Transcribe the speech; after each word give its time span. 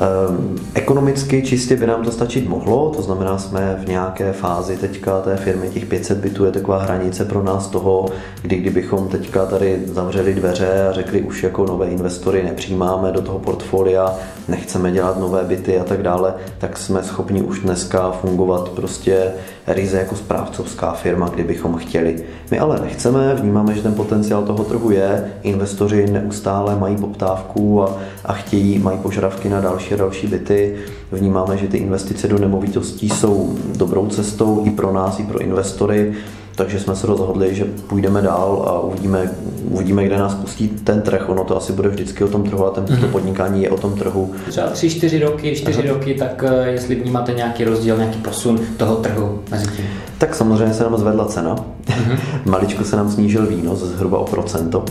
Ehm, 0.00 0.58
ekonomicky 0.74 1.42
čistě 1.42 1.76
by 1.76 1.86
nám 1.86 2.04
to 2.04 2.10
stačit 2.10 2.48
mohlo, 2.48 2.92
to 2.96 3.02
znamená, 3.02 3.38
jsme 3.38 3.80
v 3.84 3.88
nějaké 3.88 4.32
fázi 4.32 4.76
teďka 4.76 5.20
té 5.20 5.36
firmy, 5.36 5.70
těch 5.70 5.86
500 5.86 6.18
bytů 6.18 6.44
je 6.44 6.52
taková 6.52 6.78
hranice 6.78 7.24
pro 7.24 7.42
nás 7.42 7.66
toho, 7.66 8.08
kdy 8.42 8.56
kdybychom 8.56 9.08
teďka 9.08 9.46
tady 9.46 9.82
zavřeli 9.86 10.34
dveře 10.34 10.88
a 10.88 10.92
řekli 10.92 11.22
už 11.22 11.42
jako 11.42 11.66
nové 11.66 11.86
investory 11.86 12.42
nepřijímáme 12.42 13.12
do 13.12 13.22
toho 13.22 13.38
portfolia, 13.38 14.14
nechceme 14.48 14.92
dělat 14.92 15.18
nové 15.18 15.44
byty 15.44 15.78
a 15.78 15.84
tak 15.84 16.02
dále, 16.02 16.34
tak 16.58 16.76
jsme 16.76 17.02
schopni 17.02 17.42
už 17.42 17.60
dneska 17.60 18.10
fungovat 18.10 18.68
prostě 18.68 19.32
ryze 19.68 19.98
jako 19.98 20.16
správcovská 20.16 20.92
firma, 20.92 21.28
kdybychom 21.28 21.76
chtěli. 21.76 22.24
My 22.50 22.58
ale 22.58 22.80
nechceme, 22.80 23.34
vnímáme, 23.34 23.74
že 23.74 23.82
ten 23.82 23.94
potenciál 23.94 24.42
toho 24.42 24.64
trhu 24.64 24.90
je, 24.90 25.32
investoři 25.42 26.06
neustále 26.10 26.76
mají 26.78 26.96
poptávku 26.96 27.82
a, 27.82 27.96
a 28.24 28.32
chtějí, 28.32 28.78
mají 28.78 28.98
požadavky 28.98 29.48
na 29.48 29.60
další 29.60 29.94
a 29.94 29.96
další 29.96 30.26
byty. 30.26 30.76
Vnímáme, 31.12 31.56
že 31.56 31.68
ty 31.68 31.76
investice 31.76 32.28
do 32.28 32.38
nemovitostí 32.38 33.08
jsou 33.08 33.58
dobrou 33.76 34.06
cestou 34.06 34.62
i 34.64 34.70
pro 34.70 34.92
nás, 34.92 35.20
i 35.20 35.22
pro 35.22 35.38
investory 35.38 36.14
takže 36.58 36.80
jsme 36.80 36.96
se 36.96 37.06
rozhodli, 37.06 37.54
že 37.54 37.64
půjdeme 37.64 38.22
dál 38.22 38.64
a 38.68 38.80
uvidíme, 38.80 39.30
uvidíme, 39.70 40.04
kde 40.04 40.18
nás 40.18 40.34
pustí 40.34 40.68
ten 40.68 41.02
trh. 41.02 41.28
Ono 41.28 41.44
to 41.44 41.56
asi 41.56 41.72
bude 41.72 41.88
vždycky 41.88 42.24
o 42.24 42.28
tom 42.28 42.44
trhu 42.44 42.66
a 42.66 42.70
ten, 42.70 42.84
mm-hmm. 42.84 43.00
to 43.00 43.06
podnikání 43.06 43.62
je 43.62 43.70
o 43.70 43.76
tom 43.76 43.94
trhu. 43.94 44.34
Třeba 44.48 44.66
tři, 44.66 44.90
čtyři 44.90 45.18
roky, 45.18 45.56
čtyři 45.56 45.88
Aha. 45.88 45.94
roky, 45.94 46.14
tak 46.14 46.44
eh, 46.46 46.68
jestli 46.68 46.94
vnímáte 46.94 47.32
nějaký 47.32 47.64
rozdíl, 47.64 47.96
nějaký 47.96 48.18
posun 48.18 48.60
toho 48.76 48.96
trhu 48.96 49.40
mezi 49.50 49.66
tím? 49.66 49.84
Tak 50.18 50.34
samozřejmě 50.34 50.74
se 50.74 50.82
nám 50.82 50.96
zvedla 50.96 51.24
cena. 51.24 51.56
Mm-hmm. 51.56 52.18
Maličko 52.44 52.84
se 52.84 52.96
nám 52.96 53.10
snížil 53.10 53.46
výnos 53.46 53.78
zhruba 53.78 54.18
o 54.18 54.24
procento. 54.24 54.84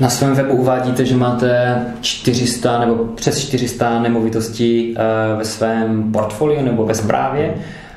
Na 0.00 0.08
svém 0.08 0.34
webu 0.34 0.54
uvádíte, 0.54 1.04
že 1.04 1.16
máte 1.16 1.78
400 2.00 2.80
nebo 2.80 2.94
přes 2.94 3.40
400 3.40 4.02
nemovitostí 4.02 4.94
eh, 4.96 5.36
ve 5.36 5.44
svém 5.44 6.12
portfoliu 6.12 6.62
nebo 6.62 6.84
ve 6.84 6.94
správě. 6.94 7.54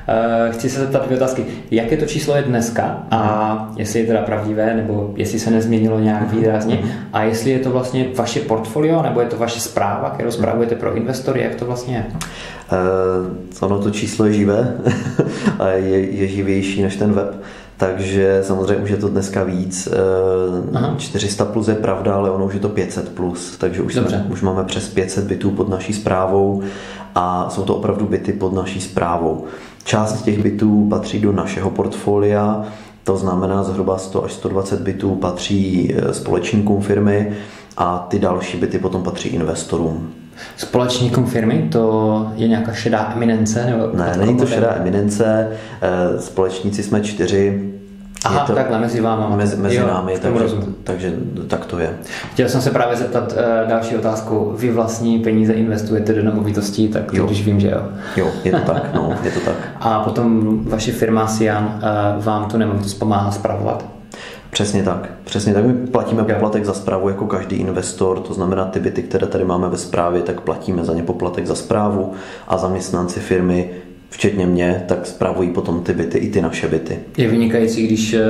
Eh, 0.08 0.52
chci 0.52 0.70
se 0.70 0.80
zeptat 0.80 1.06
dvě 1.06 1.16
otázky. 1.16 1.44
Jaké 1.70 1.96
to 1.96 2.06
číslo 2.06 2.36
je 2.36 2.42
dneska 2.42 3.06
a 3.10 3.72
jestli 3.76 4.00
je 4.00 4.06
teda 4.06 4.22
pravdivé, 4.22 4.74
nebo 4.74 5.14
jestli 5.16 5.38
se 5.38 5.50
nezměnilo 5.50 6.00
nějak 6.00 6.32
výrazně 6.32 6.78
a 7.12 7.22
jestli 7.22 7.50
je 7.50 7.58
to 7.58 7.70
vlastně 7.70 8.06
vaše 8.16 8.40
portfolio, 8.40 9.02
nebo 9.02 9.20
je 9.20 9.26
to 9.26 9.36
vaše 9.36 9.60
zpráva, 9.60 10.10
kterou 10.10 10.30
zpravujete 10.30 10.74
pro 10.74 10.94
investory, 10.94 11.42
jak 11.42 11.54
to 11.54 11.66
vlastně 11.66 11.96
je? 11.96 12.04
Uh, 12.08 13.36
ono 13.60 13.82
to 13.82 13.90
číslo 13.90 14.26
je 14.26 14.32
živé 14.32 14.76
a 15.58 15.68
je, 15.68 16.10
je 16.10 16.28
živější 16.28 16.82
než 16.82 16.96
ten 16.96 17.12
web. 17.12 17.42
Takže 17.80 18.40
samozřejmě 18.42 18.84
už 18.84 18.90
je 18.90 18.96
to 18.96 19.08
dneska 19.08 19.44
víc. 19.44 19.88
Eh, 19.92 20.76
Aha. 20.76 20.94
400 20.98 21.44
plus 21.44 21.68
je 21.68 21.74
pravda, 21.74 22.14
ale 22.14 22.30
ono 22.30 22.44
už 22.44 22.54
je 22.54 22.60
to 22.60 22.68
500 22.68 23.08
plus. 23.08 23.56
Takže 23.56 23.82
už, 23.82 23.94
jsme, 23.94 24.26
už 24.30 24.42
máme 24.42 24.64
přes 24.64 24.88
500 24.88 25.24
bytů 25.24 25.50
pod 25.50 25.68
naší 25.68 25.92
zprávou 25.92 26.62
a 27.14 27.50
jsou 27.50 27.64
to 27.64 27.76
opravdu 27.76 28.06
byty 28.06 28.32
pod 28.32 28.52
naší 28.52 28.80
zprávou. 28.80 29.44
Část 29.84 30.22
těch 30.22 30.42
bytů 30.42 30.86
patří 30.90 31.20
do 31.20 31.32
našeho 31.32 31.70
portfolia, 31.70 32.64
to 33.04 33.16
znamená 33.16 33.62
zhruba 33.64 33.98
100 33.98 34.24
až 34.24 34.32
120 34.32 34.80
bytů 34.80 35.14
patří 35.14 35.94
eh, 35.94 36.14
společníkům 36.14 36.82
firmy 36.82 37.32
a 37.76 38.06
ty 38.10 38.18
další 38.18 38.58
byty 38.58 38.78
potom 38.78 39.02
patří 39.02 39.28
investorům. 39.28 40.19
Společníkům 40.56 41.26
firmy 41.26 41.68
to 41.72 42.32
je 42.34 42.48
nějaká 42.48 42.72
šedá 42.72 43.12
eminence? 43.16 43.66
Nebo 43.66 43.96
ne, 43.96 44.14
není 44.16 44.38
to 44.38 44.46
šedá 44.46 44.74
eminence, 44.74 45.48
eh, 45.82 46.20
společníci 46.20 46.82
jsme 46.82 47.00
čtyři, 47.00 47.70
Aha, 48.24 48.46
to 48.46 48.54
takhle, 48.54 48.78
mezi 48.78 49.00
váma. 49.00 49.36
Mezi, 49.36 49.56
mezi 49.56 49.76
jo, 49.76 49.86
námi, 49.86 50.18
takže, 50.18 50.44
takže 50.84 51.12
tak 51.48 51.66
to 51.66 51.78
je. 51.78 51.96
Chtěl 52.32 52.48
jsem 52.48 52.60
se 52.60 52.70
právě 52.70 52.96
zeptat 52.96 53.32
uh, 53.32 53.68
další 53.68 53.96
otázku. 53.96 54.54
Vy 54.58 54.70
vlastní 54.70 55.18
peníze 55.18 55.52
investujete 55.52 56.12
do 56.12 56.22
nemovitostí, 56.22 56.88
tak 56.88 57.12
jo. 57.12 57.26
když 57.26 57.44
vím, 57.44 57.60
že 57.60 57.70
jo. 57.70 57.82
Jo, 58.16 58.30
je 58.44 58.52
to 58.52 58.58
tak, 58.58 58.94
no, 58.94 59.14
je 59.22 59.30
to 59.30 59.40
tak. 59.40 59.54
A 59.80 60.00
potom 60.00 60.58
vaše 60.64 60.92
firma 60.92 61.26
Sian 61.26 61.64
uh, 61.64 62.24
vám 62.24 62.44
tu 62.44 62.56
nemovitost 62.56 62.94
pomáhá 62.94 63.30
spravovat? 63.30 63.99
Přesně 64.50 64.82
tak. 64.82 65.10
Přesně 65.24 65.54
tak. 65.54 65.64
My 65.64 65.72
platíme 65.74 66.24
poplatek 66.24 66.64
za 66.64 66.74
zprávu 66.74 67.08
jako 67.08 67.26
každý 67.26 67.56
investor, 67.56 68.20
to 68.20 68.34
znamená 68.34 68.64
ty 68.64 68.80
byty, 68.80 69.02
které 69.02 69.26
tady 69.26 69.44
máme 69.44 69.68
ve 69.68 69.76
správě, 69.76 70.22
tak 70.22 70.40
platíme 70.40 70.84
za 70.84 70.94
ně 70.94 71.02
poplatek 71.02 71.46
za 71.46 71.54
zprávu 71.54 72.12
a 72.48 72.58
zaměstnanci 72.58 73.20
firmy 73.20 73.70
včetně 74.10 74.46
mě, 74.46 74.84
tak 74.88 75.06
spravují 75.06 75.50
potom 75.50 75.82
ty 75.82 75.92
byty 75.92 76.18
i 76.18 76.30
ty 76.30 76.42
naše 76.42 76.68
byty. 76.68 76.98
Je 77.16 77.28
vynikající, 77.28 77.86
když 77.86 78.14
eh, 78.14 78.20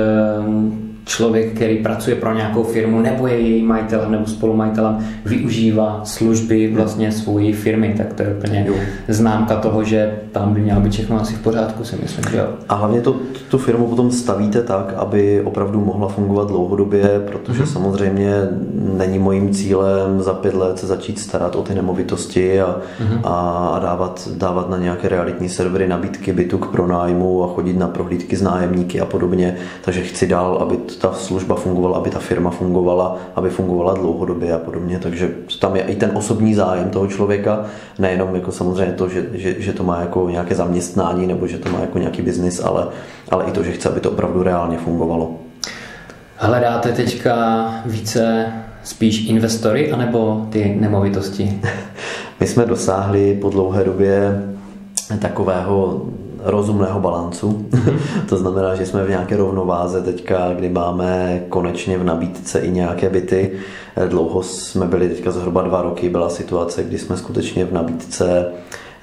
člověk, 1.05 1.53
který 1.53 1.77
pracuje 1.77 2.15
pro 2.15 2.33
nějakou 2.33 2.63
firmu 2.63 2.99
nebo 2.99 3.27
je 3.27 3.39
její 3.39 3.63
majitelem 3.63 4.11
nebo 4.11 4.25
spolumajitelem, 4.25 4.97
využívá 5.25 6.01
služby 6.03 6.73
vlastně 6.75 7.11
svojí 7.11 7.53
firmy, 7.53 7.93
tak 7.97 8.13
to 8.13 8.23
je 8.23 8.35
úplně 8.37 8.65
jo. 8.67 8.73
známka 9.07 9.55
toho, 9.55 9.83
že 9.83 10.15
tam 10.31 10.53
by 10.53 10.59
mělo 10.59 10.81
být 10.81 10.91
všechno 10.91 11.21
asi 11.21 11.33
v 11.33 11.39
pořádku, 11.39 11.83
si 11.83 11.95
myslím, 12.01 12.25
že 12.31 12.37
jo. 12.37 12.47
A 12.69 12.75
hlavně 12.75 13.01
to, 13.01 13.15
tu 13.49 13.57
firmu 13.57 13.87
potom 13.87 14.11
stavíte 14.11 14.63
tak, 14.63 14.93
aby 14.97 15.41
opravdu 15.41 15.85
mohla 15.85 16.07
fungovat 16.07 16.47
dlouhodobě, 16.47 17.21
protože 17.27 17.63
mm-hmm. 17.63 17.73
samozřejmě 17.73 18.33
není 18.97 19.19
mojím 19.19 19.53
cílem 19.53 20.21
za 20.21 20.33
pět 20.33 20.53
let 20.53 20.79
se 20.79 20.87
začít 20.87 21.19
starat 21.19 21.55
o 21.55 21.61
ty 21.61 21.75
nemovitosti 21.75 22.61
a, 22.61 22.77
mm-hmm. 22.99 23.19
a 23.23 23.79
dávat, 23.83 24.29
dávat 24.37 24.69
na 24.69 24.77
nějaké 24.77 25.09
realitní 25.09 25.49
servery 25.49 25.87
nabídky 25.87 26.33
bytu 26.33 26.57
k 26.57 26.71
pronájmu 26.71 27.43
a 27.43 27.47
chodit 27.47 27.77
na 27.77 27.87
prohlídky 27.87 28.35
s 28.35 28.41
nájemníky 28.41 29.01
a 29.01 29.05
podobně. 29.05 29.55
Takže 29.81 30.01
chci 30.01 30.27
dál, 30.27 30.57
aby 30.61 30.77
ta 30.95 31.13
služba 31.13 31.55
fungovala, 31.55 31.97
aby 31.97 32.09
ta 32.09 32.19
firma 32.19 32.49
fungovala, 32.49 33.17
aby 33.35 33.49
fungovala 33.49 33.93
dlouhodobě 33.93 34.53
a 34.53 34.57
podobně. 34.57 34.99
Takže 34.99 35.31
tam 35.59 35.75
je 35.75 35.81
i 35.81 35.95
ten 35.95 36.11
osobní 36.13 36.53
zájem 36.53 36.89
toho 36.89 37.07
člověka, 37.07 37.65
nejenom 37.99 38.35
jako 38.35 38.51
samozřejmě 38.51 38.93
to, 38.93 39.09
že, 39.09 39.25
že, 39.33 39.55
že 39.61 39.73
to 39.73 39.83
má 39.83 39.99
jako 39.99 40.29
nějaké 40.29 40.55
zaměstnání 40.55 41.27
nebo 41.27 41.47
že 41.47 41.57
to 41.57 41.69
má 41.69 41.79
jako 41.79 41.97
nějaký 41.97 42.21
biznis, 42.21 42.63
ale, 42.63 42.87
ale 43.29 43.45
i 43.45 43.51
to, 43.51 43.63
že 43.63 43.71
chce, 43.71 43.89
aby 43.89 43.99
to 43.99 44.11
opravdu 44.11 44.43
reálně 44.43 44.77
fungovalo. 44.77 45.35
Hledáte 46.35 46.91
teďka 46.91 47.65
více 47.85 48.45
spíš 48.83 49.29
investory 49.29 49.91
anebo 49.91 50.47
ty 50.49 50.77
nemovitosti? 50.79 51.61
My 52.39 52.47
jsme 52.47 52.65
dosáhli 52.65 53.37
po 53.41 53.49
dlouhé 53.49 53.83
době 53.83 54.43
takového 55.19 56.05
rozumného 56.43 56.99
balancu. 56.99 57.65
To 58.29 58.37
znamená, 58.37 58.75
že 58.75 58.85
jsme 58.85 59.05
v 59.05 59.09
nějaké 59.09 59.37
rovnováze 59.37 60.01
teďka, 60.01 60.53
kdy 60.53 60.69
máme 60.69 61.43
konečně 61.49 61.97
v 61.97 62.03
nabídce 62.03 62.59
i 62.59 62.71
nějaké 62.71 63.09
byty. 63.09 63.51
Dlouho 64.07 64.43
jsme 64.43 64.85
byli, 64.85 65.09
teďka 65.09 65.31
zhruba 65.31 65.61
dva 65.61 65.81
roky 65.81 66.09
byla 66.09 66.29
situace, 66.29 66.83
kdy 66.83 66.99
jsme 66.99 67.17
skutečně 67.17 67.65
v 67.65 67.73
nabídce 67.73 68.45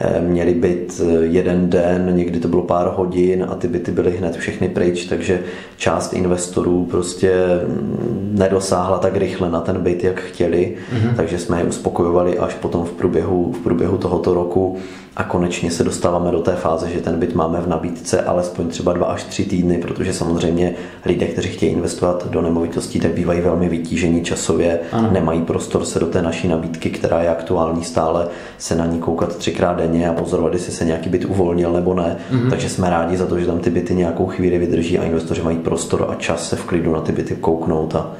Eh, 0.00 0.20
měli 0.20 0.54
být 0.54 1.00
eh, 1.04 1.12
jeden 1.24 1.70
den, 1.70 2.16
někdy 2.16 2.40
to 2.40 2.48
bylo 2.48 2.62
pár 2.62 2.92
hodin 2.96 3.46
a 3.50 3.54
ty 3.54 3.68
byty 3.68 3.92
byly 3.92 4.16
hned 4.16 4.36
všechny 4.36 4.68
pryč, 4.68 5.04
takže 5.04 5.40
část 5.76 6.12
investorů 6.12 6.84
prostě 6.90 7.32
mm, 7.66 8.34
nedosáhla 8.38 8.98
tak 8.98 9.16
rychle 9.16 9.50
na 9.50 9.60
ten 9.60 9.80
byt, 9.82 10.04
jak 10.04 10.20
chtěli, 10.20 10.76
mm-hmm. 10.76 11.16
takže 11.16 11.38
jsme 11.38 11.58
je 11.58 11.64
uspokojovali 11.64 12.38
až 12.38 12.54
potom 12.54 12.84
v 12.84 12.92
průběhu, 12.92 13.52
v 13.52 13.58
průběhu 13.58 13.98
tohoto 13.98 14.34
roku 14.34 14.78
a 15.16 15.24
konečně 15.24 15.70
se 15.70 15.84
dostáváme 15.84 16.30
do 16.30 16.40
té 16.40 16.56
fáze, 16.56 16.90
že 16.90 17.00
ten 17.00 17.18
byt 17.18 17.34
máme 17.34 17.60
v 17.60 17.68
nabídce 17.68 18.22
alespoň 18.22 18.68
třeba 18.68 18.92
dva 18.92 19.06
až 19.06 19.24
tři 19.24 19.44
týdny, 19.44 19.78
protože 19.78 20.12
samozřejmě 20.12 20.74
lidé, 21.04 21.26
kteří 21.26 21.48
chtějí 21.48 21.72
investovat 21.72 22.26
do 22.30 22.42
nemovitostí, 22.42 23.00
tak 23.00 23.12
bývají 23.12 23.40
velmi 23.40 23.68
vytížení 23.68 24.24
časově, 24.24 24.80
ano. 24.92 25.10
nemají 25.12 25.42
prostor 25.42 25.84
se 25.84 26.00
do 26.00 26.06
té 26.06 26.22
naší 26.22 26.48
nabídky, 26.48 26.90
která 26.90 27.22
je 27.22 27.28
aktuální 27.28 27.84
stále, 27.84 28.28
se 28.58 28.74
na 28.74 28.86
ní 28.86 28.98
koukat 28.98 29.36
třikrát 29.36 29.76
denně 29.76 30.08
a 30.08 30.12
pozorovat, 30.12 30.52
jestli 30.52 30.72
se 30.72 30.84
nějaký 30.84 31.10
byt 31.10 31.24
uvolnil 31.24 31.72
nebo 31.72 31.94
ne. 31.94 32.16
Mm-hmm. 32.32 32.50
Takže 32.50 32.68
jsme 32.68 32.90
rádi 32.90 33.16
za 33.16 33.26
to, 33.26 33.38
že 33.38 33.46
tam 33.46 33.58
ty 33.58 33.70
byty 33.70 33.94
nějakou 33.94 34.26
chvíli 34.26 34.58
vydrží 34.58 34.98
a 34.98 35.04
investoři 35.04 35.42
mají 35.42 35.58
prostor 35.58 36.06
a 36.08 36.14
čas 36.14 36.48
se 36.48 36.56
v 36.56 36.64
klidu 36.64 36.92
na 36.92 37.00
ty 37.00 37.12
byty 37.12 37.36
kouknout 37.36 37.94
a, 37.94 38.12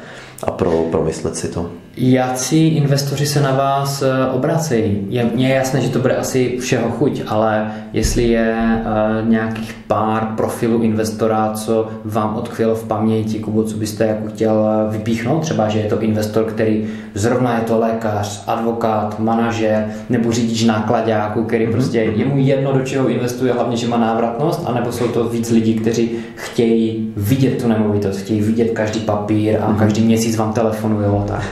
a 0.43 0.51
pro, 0.51 0.71
promyslet 0.71 1.37
si 1.37 1.49
to. 1.49 1.71
Jaký 1.97 2.69
investoři 2.69 3.27
se 3.27 3.41
na 3.41 3.53
vás 3.53 4.03
eh, 4.03 4.27
obracejí? 4.33 5.07
Je, 5.09 5.31
mně 5.35 5.49
je 5.49 5.55
jasné, 5.55 5.81
že 5.81 5.89
to 5.89 5.99
bude 5.99 6.17
asi 6.17 6.59
všeho 6.59 6.91
chuť, 6.91 7.23
ale 7.27 7.73
jestli 7.93 8.29
je 8.29 8.55
uh, 8.55 9.29
nějakých 9.29 9.75
pár 9.87 10.27
profilů 10.37 10.83
investora, 10.83 11.53
co 11.55 11.89
vám 12.05 12.35
odkvělo 12.35 12.75
v 12.75 12.85
paměti, 12.85 13.39
Kubo, 13.39 13.63
co 13.63 13.77
byste 13.77 14.07
jako 14.07 14.29
chtěl 14.29 14.69
eh, 14.69 14.93
vypíchnout, 14.93 15.43
třeba, 15.43 15.69
že 15.69 15.79
je 15.79 15.89
to 15.89 16.01
investor, 16.01 16.45
který 16.45 16.87
zrovna 17.15 17.59
je 17.59 17.65
to 17.65 17.79
lékař, 17.79 18.45
advokát, 18.47 19.19
manažer 19.19 19.87
nebo 20.09 20.33
řidič 20.33 20.65
nákladňáků, 20.65 21.45
který 21.45 21.67
mm-hmm. 21.67 21.73
prostě 21.73 21.99
je 21.99 22.27
mu 22.27 22.39
jedno, 22.39 22.73
do 22.73 22.85
čeho 22.85 23.09
investuje, 23.09 23.53
hlavně, 23.53 23.77
že 23.77 23.89
má 23.89 23.97
návratnost, 23.97 24.63
anebo 24.67 24.93
jsou 24.93 25.09
to 25.09 25.29
víc 25.29 25.51
lidí, 25.51 25.75
kteří 25.75 26.11
chtějí 26.35 27.13
vidět 27.17 27.63
tu 27.63 27.69
nemovitost, 27.69 28.19
chtějí 28.19 28.41
vidět 28.41 28.71
každý 28.71 29.01
papír 29.01 29.57
a 29.61 29.73
mm-hmm. 29.73 29.79
každý 29.79 30.03
měsíc 30.03 30.28
vám 30.37 30.53
telefonují 30.53 31.23
tak. 31.27 31.43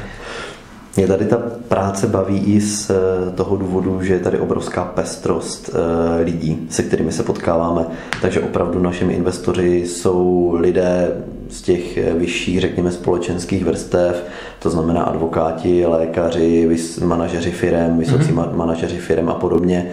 Mě 0.96 1.06
tady 1.06 1.24
ta 1.24 1.36
práce 1.68 2.06
baví 2.06 2.38
i 2.38 2.60
z 2.60 2.90
eh, 2.90 3.30
toho 3.30 3.56
důvodu, 3.56 4.02
že 4.02 4.14
je 4.14 4.20
tady 4.20 4.38
obrovská 4.38 4.84
pestrost 4.84 5.70
eh, 5.74 6.22
lidí, 6.22 6.66
se 6.70 6.82
kterými 6.82 7.12
se 7.12 7.22
potkáváme. 7.22 7.86
Takže 8.22 8.40
opravdu 8.40 8.82
našimi 8.82 9.14
investoři 9.14 9.86
jsou 9.86 10.54
lidé 10.58 11.08
z 11.50 11.62
těch 11.62 12.14
vyšších, 12.14 12.60
řekněme, 12.60 12.92
společenských 12.92 13.64
vrstev, 13.64 14.24
to 14.58 14.70
znamená 14.70 15.02
advokáti, 15.02 15.86
lékaři, 15.86 16.78
manažeři 17.04 17.50
firem, 17.50 17.98
vysocí 17.98 18.32
mm-hmm. 18.32 18.56
manažeři 18.56 18.98
firem 18.98 19.28
a 19.28 19.34
podobně, 19.34 19.90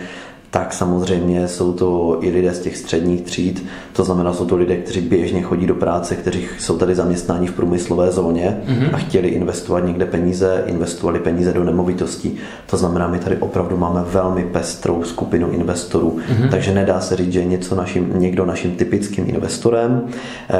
tak 0.53 0.73
samozřejmě 0.73 1.47
jsou 1.47 1.73
to 1.73 2.17
i 2.21 2.29
lidé 2.29 2.53
z 2.53 2.59
těch 2.59 2.77
středních 2.77 3.21
tříd, 3.21 3.65
to 3.93 4.03
znamená, 4.03 4.33
jsou 4.33 4.45
to 4.45 4.55
lidé, 4.55 4.75
kteří 4.75 5.01
běžně 5.01 5.41
chodí 5.41 5.65
do 5.67 5.75
práce, 5.75 6.15
kteří 6.15 6.45
jsou 6.59 6.77
tady 6.77 6.95
zaměstnáni 6.95 7.47
v 7.47 7.53
průmyslové 7.53 8.11
zóně 8.11 8.61
mm-hmm. 8.65 8.89
a 8.93 8.97
chtěli 8.97 9.27
investovat 9.27 9.79
někde 9.79 10.05
peníze, 10.05 10.63
investovali 10.65 11.19
peníze 11.19 11.53
do 11.53 11.63
nemovitostí. 11.63 12.37
To 12.69 12.77
znamená, 12.77 13.07
my 13.07 13.19
tady 13.19 13.37
opravdu 13.37 13.77
máme 13.77 14.03
velmi 14.11 14.43
pestrou 14.43 15.03
skupinu 15.03 15.51
investorů, 15.51 16.17
mm-hmm. 16.17 16.49
takže 16.49 16.73
nedá 16.73 16.99
se 16.99 17.15
říct, 17.15 17.33
že 17.33 17.39
je 17.39 17.45
něco 17.45 17.75
naším, 17.75 18.11
někdo 18.15 18.45
naším 18.45 18.71
typickým 18.71 19.25
investorem. 19.27 20.01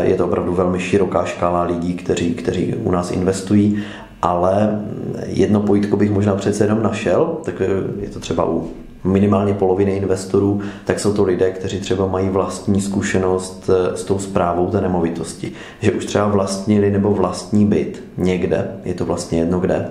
Je 0.01 0.16
to 0.16 0.25
opravdu 0.25 0.54
velmi 0.54 0.80
široká 0.80 1.25
škála 1.25 1.63
lidí, 1.63 1.94
kteří, 1.94 2.34
kteří 2.34 2.75
u 2.84 2.92
nás 2.92 3.12
investují 3.12 3.84
ale 4.23 4.79
jedno 5.25 5.59
pojítko 5.59 5.97
bych 5.97 6.11
možná 6.11 6.35
přece 6.35 6.63
jenom 6.63 6.83
našel, 6.83 7.37
tak 7.45 7.61
je 7.99 8.09
to 8.09 8.19
třeba 8.19 8.49
u 8.49 8.67
minimálně 9.03 9.53
poloviny 9.53 9.91
investorů, 9.91 10.61
tak 10.85 10.99
jsou 10.99 11.13
to 11.13 11.23
lidé, 11.23 11.51
kteří 11.51 11.79
třeba 11.79 12.07
mají 12.07 12.29
vlastní 12.29 12.81
zkušenost 12.81 13.69
eh, 13.69 13.97
s 13.97 14.03
tou 14.03 14.19
zprávou 14.19 14.67
té 14.67 14.81
nemovitosti. 14.81 15.51
Že 15.81 15.91
už 15.91 16.05
třeba 16.05 16.27
vlastnili 16.27 16.91
nebo 16.91 17.11
vlastní 17.11 17.65
byt 17.65 18.03
někde, 18.17 18.71
je 18.83 18.93
to 18.93 19.05
vlastně 19.05 19.39
jedno 19.39 19.59
kde, 19.59 19.89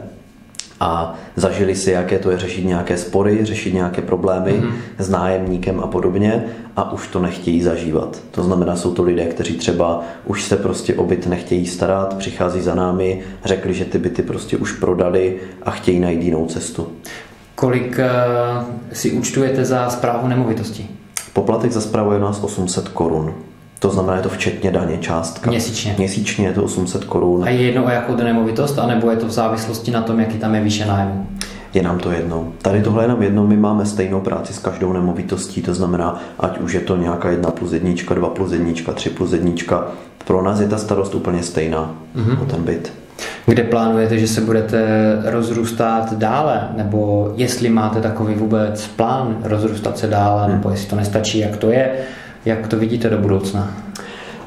a 0.82 1.14
zažili 1.36 1.74
si, 1.74 1.90
jaké 1.90 2.18
to 2.18 2.30
je 2.30 2.38
řešit 2.38 2.64
nějaké 2.64 2.96
spory, 2.96 3.44
řešit 3.44 3.74
nějaké 3.74 4.02
problémy 4.02 4.52
mm-hmm. 4.52 4.72
s 4.98 5.08
nájemníkem 5.08 5.80
a 5.80 5.86
podobně 5.86 6.44
a 6.76 6.92
už 6.92 7.08
to 7.08 7.20
nechtějí 7.20 7.62
zažívat. 7.62 8.18
To 8.30 8.42
znamená, 8.42 8.76
jsou 8.76 8.94
to 8.94 9.02
lidé, 9.02 9.24
kteří 9.24 9.54
třeba 9.54 10.02
už 10.24 10.44
se 10.44 10.56
prostě 10.56 10.94
o 10.94 11.04
byt 11.04 11.26
nechtějí 11.26 11.66
starat, 11.66 12.16
přichází 12.16 12.60
za 12.60 12.74
námi, 12.74 13.20
řekli, 13.44 13.74
že 13.74 13.84
ty 13.84 13.98
byty 13.98 14.22
prostě 14.22 14.56
už 14.56 14.72
prodali 14.72 15.36
a 15.62 15.70
chtějí 15.70 16.00
najít 16.00 16.22
jinou 16.22 16.46
cestu. 16.46 16.88
Kolik 17.54 17.98
uh, 17.98 18.64
si 18.92 19.10
účtujete 19.10 19.64
za 19.64 19.90
zprávu 19.90 20.28
nemovitosti? 20.28 20.86
Poplatek 21.32 21.72
za 21.72 21.80
zprávu 21.80 22.12
je 22.12 22.18
u 22.18 22.22
nás 22.22 22.42
800 22.42 22.88
korun. 22.88 23.34
To 23.82 23.90
znamená, 23.90 24.16
je 24.16 24.22
to 24.22 24.28
včetně 24.28 24.70
daně 24.70 24.98
částka. 24.98 25.50
Měsíčně. 25.50 25.94
Měsíčně 25.98 26.46
je 26.46 26.52
to 26.52 26.64
800 26.64 27.04
korun. 27.04 27.44
A 27.44 27.50
je 27.50 27.62
jedno 27.62 27.84
o 27.84 27.88
jakou 27.88 28.16
nemovitost, 28.16 28.78
anebo 28.78 29.10
je 29.10 29.16
to 29.16 29.26
v 29.26 29.30
závislosti 29.30 29.90
na 29.90 30.02
tom, 30.02 30.20
jaký 30.20 30.38
tam 30.38 30.54
je 30.54 30.60
výše 30.60 30.86
nájmu? 30.86 31.26
Je 31.74 31.82
nám 31.82 31.98
to 31.98 32.10
jedno. 32.10 32.52
Tady 32.62 32.82
tohle 32.82 33.04
je 33.04 33.08
nám 33.08 33.22
jedno, 33.22 33.46
my 33.46 33.56
máme 33.56 33.86
stejnou 33.86 34.20
práci 34.20 34.52
s 34.52 34.58
každou 34.58 34.92
nemovitostí, 34.92 35.62
to 35.62 35.74
znamená, 35.74 36.20
ať 36.38 36.58
už 36.58 36.72
je 36.72 36.80
to 36.80 36.96
nějaká 36.96 37.30
jedna 37.30 37.50
plus 37.50 37.72
jednička, 37.72 38.14
dva 38.14 38.28
plus 38.28 38.52
jednička, 38.52 38.92
tři 38.92 39.10
plus 39.10 39.32
jednička, 39.32 39.86
pro 40.26 40.42
nás 40.42 40.60
je 40.60 40.68
ta 40.68 40.78
starost 40.78 41.14
úplně 41.14 41.42
stejná 41.42 41.94
mm-hmm. 42.16 42.42
o 42.42 42.44
ten 42.44 42.62
byt. 42.62 42.92
Kde 43.46 43.62
plánujete, 43.62 44.18
že 44.18 44.28
se 44.28 44.40
budete 44.40 44.86
rozrůstat 45.24 46.12
dále? 46.12 46.68
Nebo 46.76 47.32
jestli 47.36 47.68
máte 47.68 48.00
takový 48.00 48.34
vůbec 48.34 48.86
plán 48.86 49.36
rozrůstat 49.42 49.98
se 49.98 50.06
dále, 50.06 50.48
nebo 50.48 50.70
jestli 50.70 50.90
to 50.90 50.96
nestačí, 50.96 51.38
jak 51.38 51.56
to 51.56 51.70
je? 51.70 51.90
Jak 52.44 52.68
to 52.68 52.76
vidíte 52.76 53.10
do 53.10 53.18
budoucna? 53.18 53.76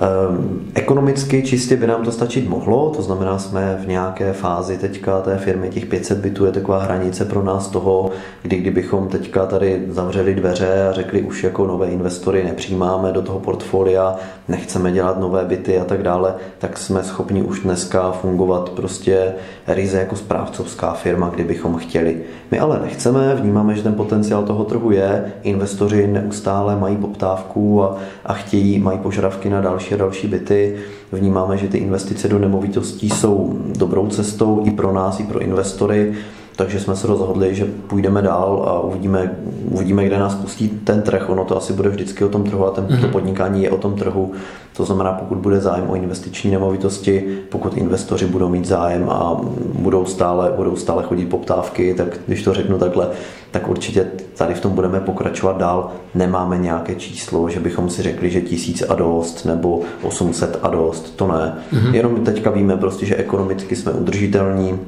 Ehm, 0.02 0.60
ekonomicky 0.74 1.44
čistě 1.44 1.76
by 1.76 1.88
nám 1.88 2.04
to 2.04 2.12
stačit 2.12 2.50
mohlo, 2.50 2.90
to 2.90 3.02
znamená, 3.02 3.40
jsme 3.40 3.78
v 3.84 3.88
nějaké 3.88 4.34
fázi 4.34 4.78
teďka 4.78 5.22
té 5.22 5.38
firmy, 5.38 5.70
těch 5.70 5.86
500 5.86 6.18
bytů 6.18 6.46
je 6.46 6.52
taková 6.52 6.84
hranice 6.84 7.26
pro 7.26 7.44
nás 7.44 7.68
toho, 7.68 8.12
kdy 8.42 8.58
kdybychom 8.58 9.08
teďka 9.08 9.46
tady 9.46 9.84
zavřeli 9.88 10.36
dveře 10.36 10.88
a 10.90 10.92
řekli 10.92 11.22
už 11.22 11.44
jako 11.44 11.68
nové 11.68 11.88
investory 11.88 12.44
nepřijímáme 12.44 13.12
do 13.12 13.22
toho 13.22 13.40
portfolia, 13.40 14.16
nechceme 14.48 14.92
dělat 14.92 15.20
nové 15.20 15.46
byty 15.46 15.80
a 15.80 15.86
tak 15.86 16.04
dále, 16.04 16.36
tak 16.58 16.78
jsme 16.78 17.04
schopni 17.04 17.42
už 17.42 17.60
dneska 17.60 18.12
fungovat 18.12 18.70
prostě 18.70 19.34
ryze 19.68 20.00
jako 20.00 20.16
správcovská 20.16 20.94
firma, 20.94 21.30
kdybychom 21.30 21.78
chtěli. 21.78 22.22
My 22.52 22.60
ale 22.60 22.80
nechceme, 22.80 23.36
vnímáme, 23.36 23.76
že 23.76 23.84
ten 23.84 23.94
potenciál 23.94 24.44
toho 24.44 24.64
trhu 24.64 24.92
je, 24.92 25.34
investoři 25.44 26.08
neustále 26.08 26.76
mají 26.76 26.98
poptávku 26.98 27.84
a, 27.84 27.98
a 28.26 28.34
chtějí, 28.34 28.80
mají 28.80 29.00
požadavky 29.00 29.50
na 29.50 29.62
další 29.62 29.85
a 29.94 29.98
další 29.98 30.28
byty. 30.28 30.76
Vnímáme, 31.12 31.58
že 31.58 31.68
ty 31.68 31.78
investice 31.78 32.28
do 32.28 32.40
nemovitostí 32.40 33.10
jsou 33.10 33.60
dobrou 33.78 34.08
cestou 34.08 34.62
i 34.66 34.72
pro 34.72 34.94
nás, 34.94 35.20
i 35.20 35.24
pro 35.24 35.40
investory 35.40 36.14
takže 36.56 36.80
jsme 36.80 36.96
se 36.96 37.08
rozhodli, 37.08 37.56
že 37.56 37.66
půjdeme 37.66 38.22
dál 38.22 38.66
a 38.68 38.80
uvidíme, 38.80 39.32
uvidíme, 39.72 40.06
kde 40.06 40.20
nás 40.20 40.36
pustí 40.36 40.68
ten 40.68 41.02
trh. 41.02 41.30
Ono 41.30 41.46
to 41.46 41.58
asi 41.58 41.74
bude 41.74 41.90
vždycky 41.90 42.24
o 42.24 42.30
tom 42.30 42.44
trhu 42.44 42.66
a 42.66 42.72
ten, 42.72 42.88
to 43.02 43.08
podnikání 43.08 43.64
je 43.64 43.70
o 43.70 43.78
tom 43.78 43.96
trhu. 43.96 44.32
To 44.78 44.86
znamená, 44.86 45.12
pokud 45.12 45.38
bude 45.38 45.60
zájem 45.60 45.90
o 45.90 45.96
investiční 45.96 46.52
nemovitosti, 46.52 47.38
pokud 47.50 47.78
investoři 47.78 48.26
budou 48.26 48.50
mít 48.50 48.66
zájem 48.66 49.10
a 49.10 49.42
budou 49.74 50.06
stále, 50.06 50.54
budou 50.56 50.76
stále 50.76 51.04
chodit 51.04 51.26
poptávky, 51.26 51.94
tak 51.94 52.08
když 52.28 52.44
to 52.44 52.54
řeknu 52.54 52.78
takhle, 52.78 53.08
tak 53.52 53.70
určitě 53.70 54.08
tady 54.38 54.54
v 54.54 54.60
tom 54.60 54.72
budeme 54.72 55.00
pokračovat 55.00 55.58
dál. 55.58 55.92
Nemáme 56.16 56.58
nějaké 56.58 56.96
číslo, 56.96 57.50
že 57.50 57.60
bychom 57.60 57.90
si 57.90 58.02
řekli, 58.02 58.30
že 58.30 58.42
tisíc 58.42 58.82
a 58.90 58.96
dost 58.96 59.46
nebo 59.46 59.82
800 60.04 60.60
a 60.62 60.68
dost, 60.68 61.16
to 61.16 61.28
ne. 61.28 61.58
Mm-hmm. 61.74 61.94
Jenom 61.94 62.16
teďka 62.16 62.50
víme 62.50 62.78
prostě, 62.78 63.06
že 63.06 63.16
ekonomicky 63.16 63.76
jsme 63.76 63.92
udržitelní, 63.92 64.80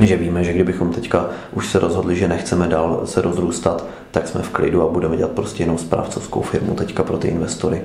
že 0.00 0.16
víme, 0.16 0.44
že 0.44 0.52
kdybychom 0.52 0.92
teďka 0.92 1.26
už 1.52 1.70
se 1.70 1.78
rozhodli, 1.78 2.16
že 2.16 2.28
nechceme 2.28 2.68
dál 2.68 3.02
se 3.04 3.22
rozrůstat, 3.22 3.86
tak 4.10 4.28
jsme 4.28 4.42
v 4.42 4.48
klidu 4.48 4.82
a 4.82 4.92
budeme 4.92 5.16
dělat 5.16 5.32
prostě 5.32 5.62
jenom 5.62 5.78
správcovskou 5.78 6.40
firmu 6.40 6.74
teďka 6.74 7.02
pro 7.02 7.16
ty 7.16 7.28
investory. 7.28 7.82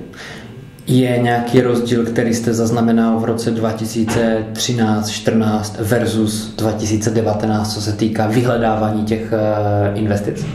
Je 0.88 1.20
nějaký 1.20 1.62
rozdíl, 1.62 2.06
který 2.06 2.34
jste 2.34 2.54
zaznamenal 2.54 3.20
v 3.20 3.26
roce 3.26 3.56
2013-14 3.56 5.76
versus 5.80 6.56
2019, 6.56 7.74
co 7.74 7.82
se 7.82 7.94
týká 7.94 8.28
vyhledávání 8.28 9.06
těch 9.06 9.34
eh, 9.34 9.38
investic? 9.96 10.46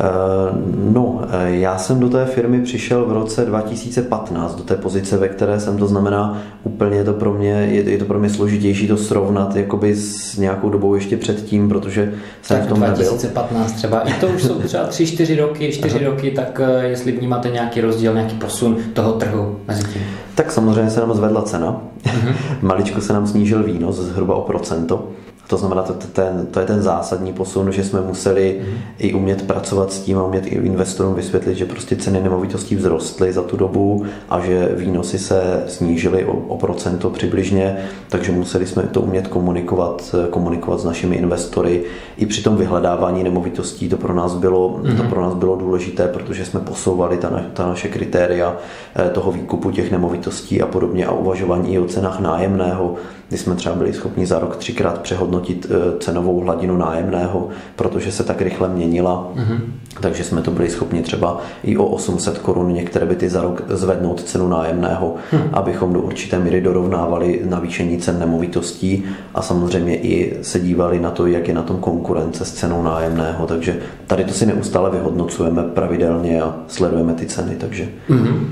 Eh, 0.00 0.52
no, 0.92 1.20
eh, 1.30 1.50
já 1.50 1.78
jsem 1.78 2.00
do 2.00 2.08
té 2.08 2.24
firmy 2.24 2.62
přišel 2.62 3.04
v 3.04 3.12
roce 3.12 3.44
2015, 3.44 4.54
do 4.54 4.62
té 4.62 4.76
pozice, 4.76 5.16
ve 5.16 5.28
které 5.28 5.60
jsem, 5.60 5.78
to 5.78 5.86
znamená, 5.86 6.42
úplně 6.64 7.04
to 7.04 7.12
pro 7.12 7.32
mě, 7.32 7.50
je, 7.50 7.98
to 7.98 8.04
pro 8.04 8.18
mě 8.18 8.30
složitější 8.30 8.88
to 8.88 8.96
srovnat 8.96 9.56
jakoby 9.56 9.94
s 9.96 10.36
nějakou 10.36 10.70
dobou 10.70 10.94
ještě 10.94 11.16
předtím, 11.16 11.68
protože 11.68 12.14
jsem 12.42 12.56
tak 12.56 12.66
v 12.66 12.68
tom 12.68 12.80
2015 12.80 13.52
nebyl. 13.52 13.76
třeba, 13.76 14.00
i 14.00 14.12
to 14.12 14.26
už 14.26 14.42
jsou 14.42 14.60
třeba 14.60 14.88
3-4 14.88 15.36
roky, 15.36 15.72
4 15.72 16.04
roky, 16.04 16.30
tak 16.30 16.60
eh, 16.64 16.84
jestli 16.84 17.12
vnímáte 17.12 17.48
nějaký 17.48 17.80
rozdíl, 17.80 18.14
nějaký 18.14 18.36
posun 18.36 18.76
toho 18.92 19.12
trhu 19.12 19.56
mezi 19.68 19.84
tím. 19.84 20.02
Tak 20.34 20.52
samozřejmě 20.52 20.90
se 20.90 21.00
nám 21.00 21.14
zvedla 21.14 21.42
cena, 21.42 21.82
uh-huh. 22.04 22.34
maličko 22.62 23.00
se 23.00 23.12
nám 23.12 23.26
snížil 23.26 23.62
výnos 23.62 23.96
zhruba 23.96 24.34
o 24.34 24.42
procento, 24.42 25.08
to 25.48 25.56
znamená, 25.56 25.82
to, 25.82 25.92
ten, 25.92 26.46
to 26.50 26.60
je 26.60 26.66
ten 26.66 26.82
zásadní 26.82 27.32
posun, 27.32 27.72
že 27.72 27.84
jsme 27.84 28.00
museli 28.00 28.60
mm. 28.60 28.78
i 28.98 29.14
umět 29.14 29.46
pracovat 29.46 29.92
s 29.92 30.00
tím 30.00 30.18
a 30.18 30.24
umět 30.24 30.46
i 30.46 30.50
investorům 30.50 31.14
vysvětlit, 31.14 31.54
že 31.54 31.64
prostě 31.64 31.96
ceny 31.96 32.20
nemovitostí 32.20 32.76
vzrostly 32.76 33.32
za 33.32 33.42
tu 33.42 33.56
dobu 33.56 34.04
a 34.28 34.40
že 34.40 34.68
výnosy 34.76 35.18
se 35.18 35.64
snížily 35.68 36.24
o, 36.24 36.32
o 36.32 36.56
procento 36.56 37.10
přibližně, 37.10 37.76
takže 38.08 38.32
museli 38.32 38.66
jsme 38.66 38.82
to 38.82 39.00
umět 39.00 39.26
komunikovat, 39.28 40.14
komunikovat 40.30 40.80
s 40.80 40.84
našimi 40.84 41.16
investory. 41.16 41.84
I 42.16 42.26
při 42.26 42.42
tom 42.42 42.56
vyhledávání 42.56 43.24
nemovitostí 43.24 43.88
to 43.88 43.96
pro 43.96 44.14
nás 44.14 44.34
bylo, 44.34 44.80
mm. 44.82 44.96
to 44.96 45.02
pro 45.02 45.22
nás 45.22 45.34
bylo 45.34 45.56
důležité, 45.56 46.08
protože 46.08 46.44
jsme 46.44 46.60
posouvali 46.60 47.16
ta, 47.16 47.30
na, 47.30 47.42
ta 47.54 47.66
naše 47.66 47.88
kritéria 47.88 48.56
eh, 48.96 49.10
toho 49.10 49.32
výkupu 49.32 49.70
těch 49.70 49.90
nemovitostí 49.90 50.62
a 50.62 50.66
podobně 50.66 51.06
a 51.06 51.12
uvažování 51.12 51.74
i 51.74 51.78
o 51.78 51.86
cenách 51.86 52.20
nájemného, 52.20 52.94
kdy 53.28 53.38
jsme 53.38 53.54
třeba 53.54 53.74
byli 53.74 53.92
schopni 53.92 54.26
za 54.26 54.38
rok 54.38 54.56
třikrát 54.56 55.00
přehodnotit 55.00 55.37
eh, 55.50 55.74
cenovou 56.00 56.40
hladinu 56.40 56.76
nájemného, 56.76 57.48
protože 57.76 58.12
se 58.12 58.24
tak 58.24 58.40
rychle 58.40 58.68
měnila. 58.68 59.32
Mm-hmm. 59.34 59.58
Takže 60.00 60.24
jsme 60.24 60.42
to 60.42 60.50
byli 60.50 60.70
schopni 60.70 61.02
třeba 61.02 61.40
i 61.64 61.76
o 61.76 61.86
800 61.86 62.38
korun 62.38 62.72
některé 62.72 63.06
byty 63.06 63.28
za 63.28 63.42
rok 63.42 63.62
zvednout 63.68 64.22
cenu 64.22 64.48
nájemného, 64.48 65.14
mm. 65.32 65.40
abychom 65.52 65.92
do 65.92 66.00
určité 66.00 66.38
míry 66.38 66.60
dorovnávali 66.60 67.42
navýšení 67.44 67.98
cen 67.98 68.18
nemovitostí 68.18 69.04
a 69.34 69.42
samozřejmě 69.42 69.96
i 69.96 70.38
se 70.42 70.60
dívali 70.60 71.00
na 71.00 71.10
to, 71.10 71.26
jak 71.26 71.48
je 71.48 71.54
na 71.54 71.62
tom 71.62 71.76
konkurence 71.76 72.44
s 72.44 72.52
cenou 72.52 72.82
nájemného. 72.82 73.46
Takže 73.46 73.78
tady 74.06 74.24
to 74.24 74.32
si 74.32 74.46
neustále 74.46 74.90
vyhodnocujeme 74.90 75.62
pravidelně 75.62 76.42
a 76.42 76.54
sledujeme 76.68 77.14
ty 77.14 77.26
ceny. 77.26 77.56
Takže. 77.56 77.88
Mm-hmm. 78.10 78.46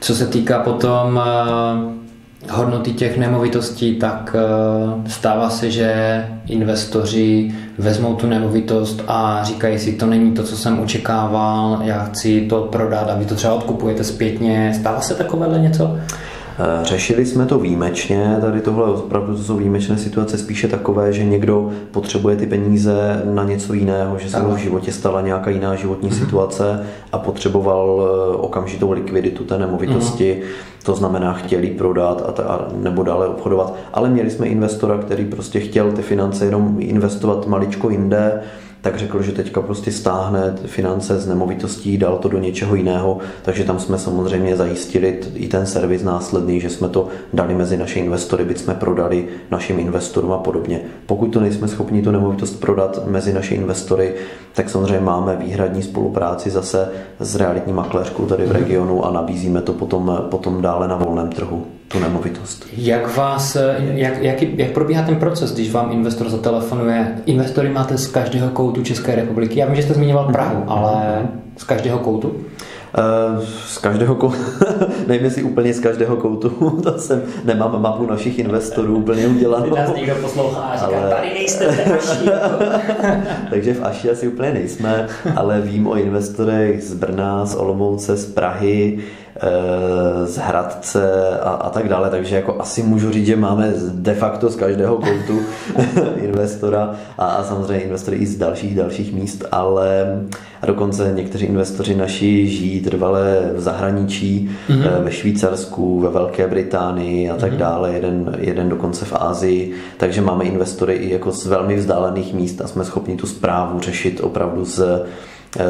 Co 0.00 0.14
se 0.14 0.26
týká 0.26 0.58
potom 0.58 1.20
eh, 1.24 2.07
hodnoty 2.50 2.92
těch 2.92 3.18
nemovitostí, 3.18 3.94
tak 3.94 4.36
eh, 4.38 5.10
stává 5.10 5.50
se, 5.50 5.70
že 5.70 6.24
investoři 6.46 7.54
vezmou 7.78 8.14
tu 8.14 8.26
nemovitost 8.26 9.02
a 9.08 9.40
říkají 9.44 9.78
si, 9.78 9.92
to 9.92 10.06
není 10.06 10.32
to, 10.32 10.42
co 10.42 10.56
jsem 10.56 10.80
očekával, 10.80 11.78
já 11.82 12.04
chci 12.04 12.40
to 12.40 12.60
prodat 12.60 13.10
a 13.10 13.14
vy 13.14 13.24
to 13.24 13.34
třeba 13.34 13.54
odkupujete 13.54 14.04
zpětně. 14.04 14.72
Stává 14.80 15.00
se 15.00 15.14
takovéhle 15.14 15.58
něco? 15.58 15.98
Řešili 16.82 17.26
jsme 17.26 17.46
to 17.46 17.58
výjimečně, 17.58 18.36
tady 18.40 18.60
tohle 18.60 18.84
opravdu 18.84 19.36
to 19.36 19.42
jsou 19.42 19.56
výjimečné 19.56 19.98
situace, 19.98 20.38
spíše 20.38 20.68
takové, 20.68 21.12
že 21.12 21.24
někdo 21.24 21.70
potřebuje 21.90 22.36
ty 22.36 22.46
peníze 22.46 23.22
na 23.24 23.44
něco 23.44 23.74
jiného, 23.74 24.18
že 24.18 24.30
se 24.30 24.42
mu 24.42 24.54
v 24.54 24.58
životě 24.58 24.92
stala 24.92 25.20
nějaká 25.20 25.50
jiná 25.50 25.74
životní 25.74 26.10
mm-hmm. 26.10 26.24
situace 26.24 26.86
a 27.12 27.18
potřeboval 27.18 28.08
okamžitou 28.36 28.90
likviditu 28.92 29.44
té 29.44 29.58
nemovitosti. 29.58 30.42
Mm-hmm 30.42 30.68
to 30.88 30.94
znamená 30.94 31.32
chtěli 31.32 31.66
prodat 31.66 32.22
a, 32.28 32.32
ta, 32.32 32.68
nebo 32.76 33.02
dále 33.02 33.28
obchodovat, 33.28 33.74
ale 33.92 34.08
měli 34.08 34.30
jsme 34.30 34.46
investora, 34.46 34.98
který 34.98 35.24
prostě 35.24 35.60
chtěl 35.60 35.92
ty 35.92 36.02
finance 36.02 36.44
jenom 36.44 36.76
investovat 36.78 37.46
maličko 37.46 37.90
jinde, 37.90 38.42
tak 38.80 38.98
řekl, 38.98 39.22
že 39.22 39.32
teďka 39.32 39.62
prostě 39.62 39.92
stáhne 39.92 40.54
finance 40.66 41.18
z 41.18 41.28
nemovitostí, 41.28 41.98
dal 41.98 42.18
to 42.18 42.28
do 42.28 42.38
něčeho 42.38 42.74
jiného, 42.74 43.18
takže 43.42 43.64
tam 43.64 43.78
jsme 43.78 43.98
samozřejmě 43.98 44.56
zajistili 44.56 45.18
i 45.34 45.48
ten 45.48 45.66
servis 45.66 46.02
následný, 46.02 46.60
že 46.60 46.70
jsme 46.70 46.88
to 46.88 47.08
dali 47.32 47.54
mezi 47.54 47.76
naše 47.76 47.98
investory, 47.98 48.44
byť 48.44 48.58
jsme 48.58 48.74
prodali 48.74 49.28
našim 49.50 49.78
investorům 49.78 50.32
a 50.32 50.38
podobně. 50.38 50.80
Pokud 51.06 51.26
to 51.26 51.40
nejsme 51.40 51.68
schopni 51.68 52.02
tu 52.02 52.10
nemovitost 52.10 52.60
prodat 52.60 53.06
mezi 53.06 53.32
naše 53.32 53.54
investory, 53.54 54.14
tak 54.54 54.70
samozřejmě 54.70 55.00
máme 55.00 55.36
výhradní 55.36 55.82
spolupráci 55.82 56.50
zase 56.50 56.88
s 57.20 57.36
realitní 57.36 57.72
makléřkou 57.72 58.26
tady 58.26 58.46
v 58.46 58.52
regionu 58.52 59.04
a 59.04 59.12
nabízíme 59.12 59.62
to 59.62 59.72
potom, 59.72 60.26
potom 60.30 60.62
dále 60.62 60.88
na 60.88 60.96
volném 60.96 61.28
trhu 61.28 61.66
tu 61.88 61.98
nemovitost. 61.98 62.66
Jak 62.76 63.16
vás, 63.16 63.56
jak, 63.78 64.22
jak, 64.22 64.42
jak 64.42 64.70
probíhá 64.70 65.02
ten 65.02 65.16
proces, 65.16 65.54
když 65.54 65.72
vám 65.72 65.92
investor 65.92 66.28
zatelefonuje? 66.28 67.14
Investory 67.26 67.68
máte 67.68 67.98
z 67.98 68.06
každého 68.06 68.48
koutu 68.48 68.82
České 68.82 69.14
republiky. 69.14 69.58
Já 69.58 69.66
vím, 69.66 69.76
že 69.76 69.82
jste 69.82 69.94
zmiňoval 69.94 70.24
mhm. 70.24 70.32
Prahu, 70.32 70.64
ale 70.66 71.28
z 71.56 71.64
každého 71.64 71.98
koutu? 71.98 72.34
Eh, 72.94 73.46
z 73.66 73.78
každého 73.78 74.14
koutu, 74.14 74.36
nevím 75.06 75.24
jestli 75.24 75.42
úplně 75.42 75.74
z 75.74 75.80
každého 75.80 76.16
koutu, 76.16 76.50
to 76.82 76.98
jsem, 76.98 77.22
nemám 77.44 77.82
mapu 77.82 78.06
našich 78.06 78.38
investorů 78.38 78.96
úplně 78.96 79.26
udělanou. 79.26 79.74
nás 79.74 79.94
někdo 79.94 80.14
poslouchá 80.14 80.60
a 80.60 80.76
říká, 80.76 81.00
ale... 81.00 81.10
tady 81.10 81.34
nejste 81.34 81.72
v 81.72 81.92
Aši. 81.92 82.30
Takže 83.50 83.74
v 83.74 83.84
Aši 83.84 84.10
asi 84.10 84.28
úplně 84.28 84.52
nejsme, 84.52 85.06
ale 85.36 85.60
vím 85.60 85.86
o 85.86 85.94
investorech 85.94 86.82
z 86.82 86.94
Brna, 86.94 87.46
z 87.46 87.54
Olomouce, 87.54 88.16
z 88.16 88.26
Prahy, 88.26 88.98
z 90.24 90.36
Hradce 90.36 91.38
a, 91.40 91.50
a 91.50 91.70
tak 91.70 91.88
dále, 91.88 92.10
takže 92.10 92.36
jako 92.36 92.56
asi 92.60 92.82
můžu 92.82 93.10
říct, 93.10 93.26
že 93.26 93.36
máme 93.36 93.72
de 93.92 94.14
facto 94.14 94.50
z 94.50 94.56
každého 94.56 94.96
koutu 94.96 95.40
investora 96.16 96.94
a, 97.18 97.26
a 97.26 97.44
samozřejmě 97.44 97.84
investory 97.84 98.16
i 98.16 98.26
z 98.26 98.36
dalších 98.36 98.76
dalších 98.76 99.12
míst, 99.12 99.44
ale 99.52 100.20
a 100.62 100.66
dokonce 100.66 101.12
někteří 101.14 101.46
investoři 101.46 101.94
naši 101.94 102.48
žijí 102.48 102.80
trvale 102.80 103.50
v 103.54 103.60
zahraničí, 103.60 104.50
mm-hmm. 104.68 105.02
ve 105.02 105.10
Švýcarsku, 105.10 106.00
ve 106.00 106.10
Velké 106.10 106.46
Británii 106.46 107.30
a 107.30 107.36
tak 107.36 107.52
mm-hmm. 107.52 107.56
dále, 107.56 107.92
jeden, 107.92 108.36
jeden 108.38 108.68
dokonce 108.68 109.04
v 109.04 109.12
Ázii, 109.12 109.74
takže 109.96 110.20
máme 110.20 110.44
investory 110.44 110.94
i 110.94 111.12
jako 111.12 111.32
z 111.32 111.46
velmi 111.46 111.76
vzdálených 111.76 112.34
míst 112.34 112.60
a 112.60 112.66
jsme 112.66 112.84
schopni 112.84 113.16
tu 113.16 113.26
zprávu 113.26 113.80
řešit 113.80 114.20
opravdu 114.20 114.64
z 114.64 114.80
Eh, 114.80 115.06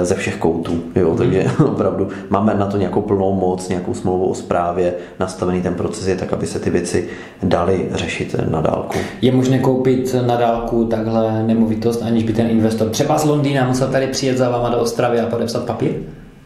ze 0.03 0.15
všech 0.15 0.37
koutů. 0.37 0.83
Jo? 0.95 1.15
Takže 1.19 1.45
opravdu 1.65 2.09
máme 2.31 2.55
na 2.55 2.67
to 2.67 2.77
nějakou 2.77 3.01
plnou 3.01 3.35
moc, 3.35 3.69
nějakou 3.69 3.95
smlouvu 3.95 4.27
o 4.27 4.35
správě, 4.35 4.95
nastavený 5.21 5.63
ten 5.63 5.75
proces 5.75 6.07
je 6.07 6.17
tak, 6.17 6.33
aby 6.33 6.47
se 6.47 6.61
ty 6.61 6.71
věci 6.71 7.09
daly 7.43 7.89
řešit 7.91 8.37
na 8.51 8.61
dálku. 8.61 8.99
Je 9.23 9.33
možné 9.33 9.59
koupit 9.59 10.17
na 10.27 10.37
dálku 10.37 10.85
takhle 10.85 11.43
nemovitost, 11.43 12.03
aniž 12.03 12.25
by 12.25 12.33
ten 12.33 12.51
investor 12.51 12.89
třeba 12.89 13.19
z 13.19 13.25
Londýna 13.25 13.69
musel 13.69 13.89
tady 13.89 14.07
přijet 14.07 14.39
za 14.39 14.51
váma 14.51 14.69
do 14.69 14.79
Ostravy 14.79 15.21
a 15.21 15.27
podepsat 15.27 15.65
papír? 15.65 15.93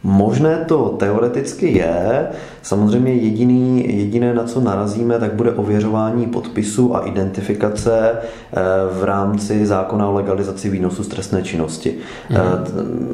Možné 0.05 0.65
to 0.69 0.89
teoreticky 0.89 1.79
je, 1.79 2.29
samozřejmě 2.63 3.13
jediný, 3.13 3.97
jediné, 3.97 4.35
na 4.35 4.45
co 4.45 4.61
narazíme, 4.61 5.19
tak 5.19 5.33
bude 5.33 5.53
ověřování 5.53 6.27
podpisu 6.27 6.97
a 6.97 7.01
identifikace 7.01 8.13
eh, 8.13 8.61
v 8.93 9.05
rámci 9.05 9.67
zákona 9.67 10.09
o 10.09 10.13
legalizaci 10.13 10.71
výnosu 10.71 11.05
z 11.05 11.09
trestné 11.09 11.43
činnosti. 11.43 11.95
Mm. 12.31 12.37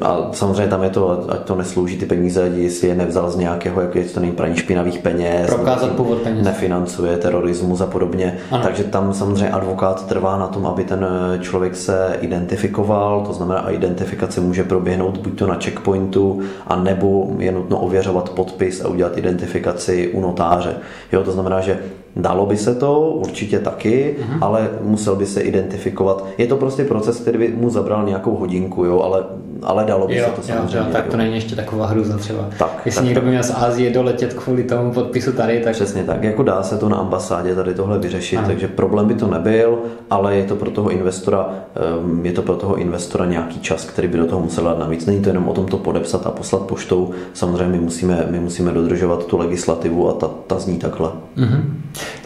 A 0.01 0.29
samozřejmě 0.31 0.67
tam 0.67 0.83
je 0.83 0.89
to, 0.89 1.25
ať 1.31 1.39
to 1.39 1.55
neslouží 1.55 1.97
ty 1.97 2.05
peníze, 2.05 2.51
jestli 2.55 2.87
je 2.87 2.95
nevzal 2.95 3.31
z 3.31 3.35
nějakého, 3.35 3.81
jak 3.81 3.95
je 3.95 4.03
to 4.03 4.19
není 4.19 4.31
praní 4.31 4.55
špinavých 4.55 4.99
peněz, 4.99 5.47
prokázat 5.47 5.91
původ 5.91 6.17
peněz, 6.17 6.45
nefinancuje 6.45 7.17
terorismus 7.17 7.81
a 7.81 7.85
podobně. 7.85 8.37
Ano. 8.51 8.63
Takže 8.63 8.83
tam 8.83 9.13
samozřejmě 9.13 9.49
advokát 9.49 10.07
trvá 10.07 10.37
na 10.37 10.47
tom, 10.47 10.65
aby 10.65 10.83
ten 10.83 11.07
eh, 11.09 11.39
člověk 11.39 11.75
se 11.75 12.17
identifikoval, 12.21 13.25
to 13.25 13.33
znamená, 13.33 13.59
a 13.59 13.69
identifikace 13.69 14.41
může 14.41 14.63
proběhnout 14.63 15.17
buď 15.17 15.39
to 15.39 15.47
na 15.47 15.55
checkpointu, 15.55 16.41
a 16.67 16.75
nebo 16.75 17.27
je 17.37 17.51
nutno 17.51 17.79
ověřovat 17.79 18.29
podpis 18.29 18.81
a 18.81 18.87
udělat 18.87 19.17
identifikaci 19.17 19.38
u 20.07 20.21
notáře. 20.21 20.77
Jo, 21.11 21.23
to 21.23 21.31
znamená, 21.31 21.61
že 21.61 21.79
Dalo 22.15 22.45
by 22.45 22.57
se 22.57 22.75
to, 22.75 23.01
určitě 23.01 23.59
taky, 23.59 24.15
uh-huh. 24.19 24.37
ale 24.41 24.69
musel 24.81 25.15
by 25.15 25.25
se 25.25 25.41
identifikovat. 25.41 26.25
Je 26.37 26.47
to 26.47 26.55
prostě 26.55 26.83
proces, 26.83 27.19
který 27.19 27.37
by 27.37 27.47
mu 27.47 27.69
zabral 27.69 28.05
nějakou 28.05 28.35
hodinku, 28.35 28.85
jo, 28.85 29.01
ale, 29.01 29.23
ale 29.63 29.85
dalo 29.85 30.07
by 30.07 30.17
jo, 30.17 30.25
se 30.25 30.31
to 30.31 30.41
samozřejmě. 30.41 30.77
Jo, 30.77 30.93
tak 30.93 31.07
to 31.07 31.17
není 31.17 31.35
ještě 31.35 31.55
taková 31.55 31.85
hruza 31.85 32.17
třeba. 32.17 32.49
Tak, 32.59 32.81
Jestli 32.85 32.99
tak, 32.99 33.05
někdo 33.05 33.21
by 33.21 33.27
měl 33.27 33.43
z 33.43 33.51
Ázie 33.55 33.91
doletět 33.91 34.33
kvůli 34.33 34.63
tomu 34.63 34.93
podpisu 34.93 35.31
tady, 35.31 35.59
tak... 35.59 35.73
Přesně 35.73 36.03
tak, 36.03 36.23
jako 36.23 36.43
dá 36.43 36.63
se 36.63 36.77
to 36.77 36.89
na 36.89 36.97
ambasádě 36.97 37.55
tady 37.55 37.73
tohle 37.73 37.99
vyřešit, 37.99 38.37
ano. 38.37 38.47
takže 38.47 38.67
problém 38.67 39.07
by 39.07 39.13
to 39.13 39.27
nebyl, 39.27 39.79
ale 40.09 40.35
je 40.35 40.43
to 40.43 40.55
pro 40.55 40.71
toho 40.71 40.89
investora, 40.89 41.49
ehm, 41.75 42.25
je 42.25 42.31
to 42.31 42.41
pro 42.41 42.55
toho 42.55 42.75
investora 42.75 43.25
nějaký 43.25 43.59
čas, 43.59 43.85
který 43.85 44.07
by 44.07 44.17
do 44.17 44.25
toho 44.25 44.41
musel 44.41 44.63
dát 44.63 44.79
navíc. 44.79 45.05
Není 45.05 45.21
to 45.21 45.29
jenom 45.29 45.49
o 45.49 45.53
tom 45.53 45.65
to 45.65 45.77
podepsat 45.77 46.27
a 46.27 46.31
poslat 46.31 46.61
poštou, 46.61 47.11
samozřejmě 47.33 47.67
my 47.67 47.79
musíme, 47.79 48.27
my 48.29 48.39
musíme 48.39 48.71
dodržovat 48.71 49.25
tu 49.25 49.37
legislativu 49.37 50.09
a 50.09 50.13
ta, 50.13 50.29
ta 50.47 50.59
zní 50.59 50.77
takhle. 50.77 51.09
Uh-huh. 51.37 51.61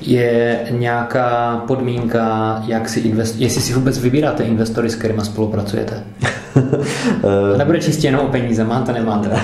Je 0.01 0.59
nějaká 0.69 1.57
podmínka, 1.67 2.63
jak 2.67 2.89
si 2.89 2.99
invest, 2.99 3.35
jestli 3.39 3.61
si 3.61 3.73
vůbec 3.73 3.97
vybíráte 3.97 4.43
investory, 4.43 4.89
s 4.89 4.95
kterými 4.95 5.21
spolupracujete? 5.21 6.03
Nebude 7.57 7.79
čistě 7.79 8.07
jenom 8.07 8.25
o 8.25 8.27
peníze, 8.27 8.63
máte, 8.63 8.93
nemáte? 8.93 9.29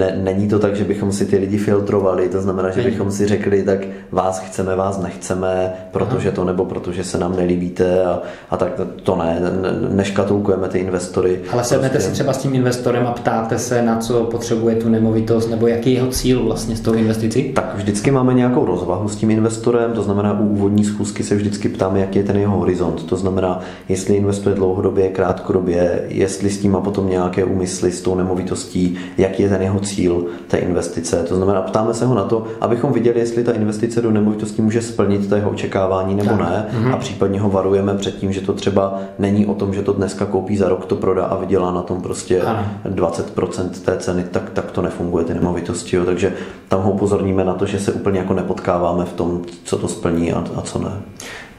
ne, 0.00 0.18
není 0.22 0.48
to 0.48 0.58
tak, 0.58 0.76
že 0.76 0.84
bychom 0.84 1.12
si 1.12 1.26
ty 1.26 1.36
lidi 1.36 1.58
filtrovali, 1.58 2.28
to 2.28 2.40
znamená, 2.40 2.70
že 2.70 2.82
bychom 2.82 3.10
si 3.10 3.26
řekli, 3.26 3.62
tak 3.62 3.78
vás 4.10 4.38
chceme, 4.38 4.76
vás 4.76 5.02
nechceme, 5.02 5.72
protože 5.90 6.32
to 6.32 6.44
nebo 6.44 6.64
protože 6.64 7.04
se 7.04 7.18
nám 7.18 7.36
nelíbíte 7.36 8.04
a, 8.04 8.22
a 8.50 8.56
tak 8.56 8.80
to 9.02 9.16
ne, 9.16 9.40
ne, 9.40 9.88
neškatulkujeme 9.88 10.68
ty 10.68 10.78
investory. 10.78 11.40
Ale 11.52 11.64
sednete 11.64 11.92
prostě... 11.92 12.08
si 12.08 12.14
třeba 12.14 12.32
s 12.32 12.38
tím 12.38 12.54
investorem 12.54 13.06
a 13.06 13.12
ptáte 13.12 13.58
se, 13.58 13.82
na 13.82 13.98
co 13.98 14.24
potřebuje 14.24 14.76
tu 14.76 14.88
nemovitost, 14.88 15.50
nebo 15.50 15.66
jaký 15.66 15.90
je 15.90 15.96
jeho 15.96 16.08
cíl 16.08 16.44
vlastně 16.44 16.76
s 16.76 16.80
tou 16.80 16.92
investicí? 16.92 17.52
Tak 17.52 17.72
vždycky 17.74 18.10
máme 18.10 18.34
nějakou 18.34 18.64
rozvahu 18.64 19.08
s 19.08 19.16
tím 19.16 19.30
investorem, 19.30 19.92
to 19.92 20.02
znamená 20.02 20.40
u 20.40 20.48
úvodní 20.48 20.84
schůzky 20.84 21.22
se 21.22 21.34
vždycky 21.34 21.68
ptáme, 21.68 22.00
jaký 22.00 22.18
je 22.18 22.24
ten 22.24 22.36
jeho 22.36 22.56
horizont, 22.56 23.02
to 23.02 23.16
znamená, 23.16 23.60
jestli 23.88 24.14
investuje 24.14 24.54
dlouhodobě, 24.54 25.08
krátkodobě, 25.08 25.79
jestli 26.08 26.50
s 26.50 26.58
tím 26.58 26.72
má 26.72 26.80
potom 26.80 27.08
nějaké 27.08 27.44
úmysly 27.44 27.92
s 27.92 28.02
tou 28.02 28.14
nemovitostí, 28.14 28.98
jaký 29.18 29.42
je 29.42 29.48
ten 29.48 29.62
jeho 29.62 29.80
cíl 29.80 30.26
té 30.48 30.56
investice. 30.56 31.24
To 31.28 31.36
znamená, 31.36 31.62
ptáme 31.62 31.94
se 31.94 32.06
ho 32.06 32.14
na 32.14 32.24
to, 32.24 32.44
abychom 32.60 32.92
viděli, 32.92 33.20
jestli 33.20 33.44
ta 33.44 33.52
investice 33.52 34.02
do 34.02 34.10
nemovitosti 34.10 34.62
může 34.62 34.82
splnit 34.82 35.28
to 35.28 35.34
jeho 35.34 35.50
očekávání 35.50 36.14
nebo 36.14 36.30
tak. 36.30 36.40
ne. 36.40 36.66
Mm-hmm. 36.72 36.94
A 36.94 36.96
případně 36.96 37.40
ho 37.40 37.50
varujeme 37.50 37.94
před 37.94 38.16
tím, 38.16 38.32
že 38.32 38.40
to 38.40 38.52
třeba 38.52 39.00
není 39.18 39.46
o 39.46 39.54
tom, 39.54 39.74
že 39.74 39.82
to 39.82 39.92
dneska 39.92 40.26
koupí 40.26 40.56
za 40.56 40.68
rok, 40.68 40.84
to 40.84 40.96
prodá 40.96 41.24
a 41.24 41.36
vydělá 41.36 41.70
na 41.70 41.82
tom 41.82 42.02
prostě 42.02 42.42
ano. 42.42 42.64
20% 42.88 43.70
té 43.84 43.98
ceny, 43.98 44.24
tak, 44.30 44.50
tak 44.50 44.70
to 44.70 44.82
nefunguje 44.82 45.24
ty 45.24 45.34
nemovitosti. 45.34 45.96
Jo. 45.96 46.04
Takže 46.04 46.32
tam 46.68 46.82
ho 46.82 46.90
upozorníme 46.90 47.44
na 47.44 47.54
to, 47.54 47.66
že 47.66 47.78
se 47.80 47.92
úplně 47.92 48.18
jako 48.18 48.34
nepotkáváme 48.34 49.04
v 49.04 49.12
tom, 49.12 49.42
co 49.64 49.78
to 49.78 49.88
splní 49.88 50.32
a, 50.32 50.44
a 50.56 50.60
co 50.60 50.78
ne. 50.78 50.90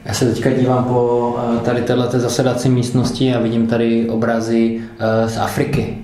Já 0.04 0.14
se 0.14 0.24
teďka 0.24 0.50
dívám 0.50 0.84
po 0.84 1.34
eh, 1.38 1.58
tady 1.58 1.82
této 1.82 2.18
zasedací 2.18 2.68
místnosti 2.68 3.34
a 3.34 3.40
vidím 3.40 3.66
tady 3.66 4.10
obrazy 4.10 4.80
eh, 4.98 5.28
z 5.28 5.38
Afriky. 5.38 5.98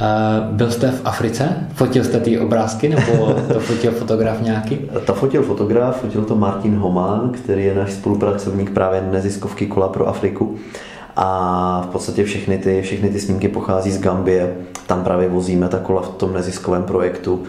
Uh, 0.00 0.56
byl 0.56 0.70
jste 0.70 0.90
v 0.90 1.00
Africe? 1.04 1.68
Fotil 1.74 2.04
jste 2.04 2.20
ty 2.20 2.38
obrázky 2.38 2.88
nebo 2.88 3.34
to 3.52 3.60
fotil 3.60 3.92
fotograf 3.92 4.40
nějaký? 4.40 4.78
To 5.06 5.14
fotil 5.14 5.42
fotograf, 5.42 6.00
fotil 6.00 6.24
to 6.24 6.36
Martin 6.36 6.76
Homán, 6.76 7.30
který 7.30 7.64
je 7.64 7.74
náš 7.74 7.92
spolupracovník 7.92 8.70
právě 8.70 9.02
neziskovky 9.12 9.66
Kola 9.66 9.88
pro 9.88 10.08
Afriku. 10.08 10.56
A 11.16 11.82
v 11.84 11.92
podstatě 11.92 12.24
všechny 12.24 12.58
ty, 12.58 12.82
všechny 12.82 13.08
ty 13.08 13.20
snímky 13.20 13.48
pochází 13.48 13.90
z 13.90 14.00
Gambie. 14.00 14.56
Tam 14.86 15.04
právě 15.04 15.28
vozíme 15.28 15.68
ta 15.68 15.78
kola 15.78 16.02
v 16.02 16.08
tom 16.08 16.32
neziskovém 16.32 16.82
projektu 16.82 17.42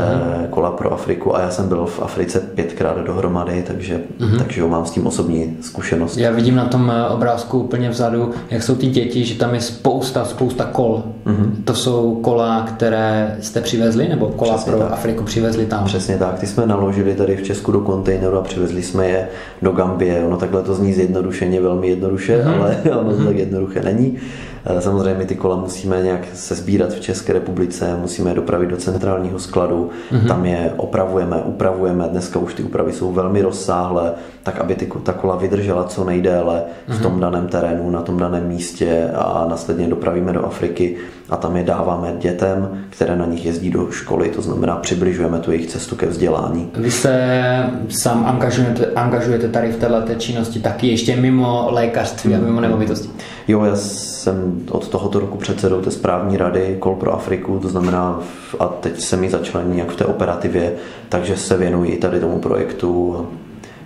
mm-hmm. 0.00 0.48
kola 0.50 0.70
pro 0.70 0.92
Afriku 0.92 1.36
a 1.36 1.40
já 1.40 1.50
jsem 1.50 1.68
byl 1.68 1.86
v 1.86 2.02
Africe 2.02 2.40
pětkrát 2.40 2.98
dohromady, 2.98 3.64
takže, 3.66 4.00
mm-hmm. 4.20 4.38
takže 4.38 4.60
jo, 4.60 4.68
mám 4.68 4.86
s 4.86 4.90
tím 4.90 5.06
osobní 5.06 5.56
zkušenost. 5.60 6.16
Já 6.16 6.30
vidím 6.30 6.54
na 6.54 6.64
tom 6.64 6.92
eh, 6.94 7.08
obrázku 7.08 7.58
úplně 7.58 7.90
vzadu, 7.90 8.30
jak 8.50 8.62
jsou 8.62 8.74
ty 8.74 8.86
děti, 8.86 9.24
že 9.24 9.34
tam 9.34 9.54
je 9.54 9.60
spousta, 9.60 10.24
spousta 10.24 10.64
kol 10.64 11.02
Mm-hmm. 11.26 11.64
To 11.64 11.74
jsou 11.74 12.14
kola, 12.14 12.62
které 12.62 13.36
jste 13.40 13.60
přivezli, 13.60 14.08
nebo 14.08 14.28
kola 14.28 14.54
Přesně 14.54 14.72
pro 14.72 14.80
tak. 14.80 14.92
Afriku 14.92 15.24
přivezli 15.24 15.66
tam? 15.66 15.84
Přesně 15.84 16.16
tak, 16.16 16.38
ty 16.38 16.46
jsme 16.46 16.66
naložili 16.66 17.14
tady 17.14 17.36
v 17.36 17.42
Česku 17.42 17.72
do 17.72 17.80
kontejneru 17.80 18.38
a 18.38 18.42
přivezli 18.42 18.82
jsme 18.82 19.08
je 19.08 19.28
do 19.62 19.72
Gambie. 19.72 20.24
Ono 20.24 20.36
takhle 20.36 20.62
to 20.62 20.74
zní 20.74 20.92
zjednodušeně, 20.92 21.60
velmi 21.60 21.88
jednoduše, 21.88 22.38
mm-hmm. 22.38 22.60
ale 22.60 22.76
ono 23.00 23.10
to 23.10 23.16
mm-hmm. 23.16 23.26
tak 23.26 23.36
jednoduché 23.36 23.82
není. 23.82 24.18
Eh, 24.64 24.80
samozřejmě 24.80 25.24
ty 25.24 25.34
kola 25.34 25.56
musíme 25.56 26.02
nějak 26.02 26.20
se 26.34 26.54
sbírat 26.54 26.92
v 26.92 27.00
České 27.00 27.32
republice, 27.32 27.96
musíme 28.00 28.30
je 28.30 28.34
dopravit 28.34 28.70
do 28.70 28.76
centrálního 28.76 29.38
skladu, 29.38 29.90
mm-hmm. 30.12 30.28
tam 30.28 30.46
je 30.46 30.72
opravujeme, 30.76 31.36
upravujeme, 31.36 32.08
dneska 32.08 32.38
už 32.38 32.54
ty 32.54 32.62
úpravy 32.62 32.92
jsou 32.92 33.12
velmi 33.12 33.42
rozsáhlé, 33.42 34.12
tak 34.42 34.60
aby 34.60 34.74
ty, 34.74 34.92
ta 35.02 35.12
kola 35.12 35.36
vydržela 35.36 35.84
co 35.84 36.04
nejdéle 36.04 36.54
mm-hmm. 36.54 36.92
v 36.92 36.94
mhm. 36.94 37.02
tom 37.02 37.20
daném 37.20 37.48
terénu, 37.48 37.90
na 37.90 38.02
tom 38.02 38.16
daném 38.16 38.48
místě 38.48 39.10
a 39.14 39.46
následně 39.50 39.88
dopravíme 39.88 40.32
do 40.32 40.44
Afriky 40.46 40.96
a 41.30 41.36
tam 41.36 41.56
je 41.56 41.64
dáváme 41.64 42.14
dětem, 42.18 42.84
které 42.90 43.16
na 43.16 43.26
nich 43.26 43.46
jezdí 43.46 43.70
do 43.70 43.90
školy, 43.90 44.28
to 44.28 44.42
znamená 44.42 44.76
přibližujeme 44.76 45.38
tu 45.38 45.52
jejich 45.52 45.66
cestu 45.66 45.96
ke 45.96 46.06
vzdělání. 46.06 46.70
Vy 46.74 46.90
se 46.90 47.42
sám 47.88 48.24
angažujete, 48.26 48.86
angažujete 48.86 49.48
tady 49.48 49.72
v 49.72 49.76
této 49.76 50.14
činnosti 50.14 50.60
taky 50.60 50.86
ještě 50.86 51.16
mimo 51.16 51.68
lékařství 51.70 52.34
a 52.34 52.38
mimo 52.38 52.60
nemovitosti? 52.60 53.08
Jo, 53.48 53.64
já 53.64 53.76
jsem 53.76 54.51
od 54.70 54.88
tohoto 54.88 55.20
roku 55.20 55.38
předsedou 55.38 55.80
té 55.80 55.90
správní 55.90 56.36
rady 56.36 56.76
Kol 56.80 56.94
pro 56.94 57.14
Afriku, 57.14 57.58
to 57.58 57.68
znamená, 57.68 58.20
a 58.58 58.66
teď 58.66 59.00
se 59.00 59.16
mi 59.16 59.30
začlenil 59.30 59.74
nějak 59.74 59.90
v 59.90 59.96
té 59.96 60.04
operativě, 60.04 60.72
takže 61.08 61.36
se 61.36 61.56
věnuji 61.56 61.96
tady 61.96 62.20
tomu 62.20 62.38
projektu 62.38 63.16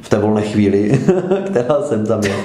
v 0.01 0.09
té 0.09 0.19
volné 0.19 0.43
chvíli, 0.43 1.01
která 1.47 1.83
jsem 1.83 2.07
tam 2.07 2.23
je, 2.23 2.37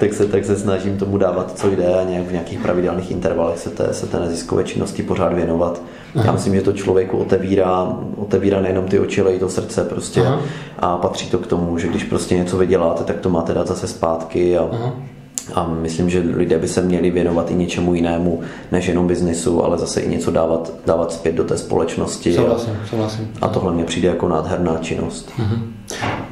tak 0.00 0.14
se, 0.14 0.26
tak 0.26 0.44
se 0.44 0.56
snažím 0.56 0.98
tomu 0.98 1.18
dávat, 1.18 1.58
co 1.58 1.70
jde 1.70 1.94
a 1.94 2.02
nějak 2.02 2.24
v 2.24 2.32
nějakých 2.32 2.58
pravidelných 2.58 3.10
intervalech 3.10 3.58
se 3.58 3.70
té, 3.70 3.94
se 3.94 4.06
té 4.06 4.20
neziskové 4.20 4.64
činnosti 4.64 5.02
pořád 5.02 5.32
věnovat. 5.32 5.82
Aha. 6.14 6.26
Já 6.26 6.32
myslím, 6.32 6.54
že 6.54 6.62
to 6.62 6.72
člověku 6.72 7.18
otevírá, 7.18 7.98
otevírá 8.16 8.60
nejenom 8.60 8.84
ty 8.84 8.98
oči, 8.98 9.20
ale 9.20 9.32
i 9.32 9.38
to 9.38 9.48
srdce 9.48 9.84
prostě 9.84 10.20
Aha. 10.20 10.40
a 10.78 10.96
patří 10.96 11.30
to 11.30 11.38
k 11.38 11.46
tomu, 11.46 11.78
že 11.78 11.88
když 11.88 12.04
prostě 12.04 12.34
něco 12.34 12.56
vyděláte, 12.58 13.04
tak 13.04 13.20
to 13.20 13.30
máte 13.30 13.54
dát 13.54 13.66
zase 13.66 13.88
zpátky 13.88 14.58
a 14.58 14.68
Aha 14.72 14.92
a 15.54 15.68
myslím, 15.82 16.10
že 16.10 16.22
lidé 16.34 16.58
by 16.58 16.68
se 16.68 16.82
měli 16.82 17.10
věnovat 17.10 17.50
i 17.50 17.54
něčemu 17.54 17.94
jinému, 17.94 18.40
než 18.72 18.88
jenom 18.88 19.06
biznisu, 19.06 19.64
ale 19.64 19.78
zase 19.78 20.00
i 20.00 20.08
něco 20.08 20.30
dávat, 20.30 20.72
dávat 20.86 21.12
zpět 21.12 21.34
do 21.34 21.44
té 21.44 21.58
společnosti. 21.58 22.34
Souhlasím, 22.34 22.72
souhlasím. 22.90 23.28
A 23.40 23.48
tohle 23.48 23.72
mě 23.72 23.84
přijde 23.84 24.08
jako 24.08 24.28
nádherná 24.28 24.78
činnost. 24.80 25.30
Mm-hmm. 25.38 25.58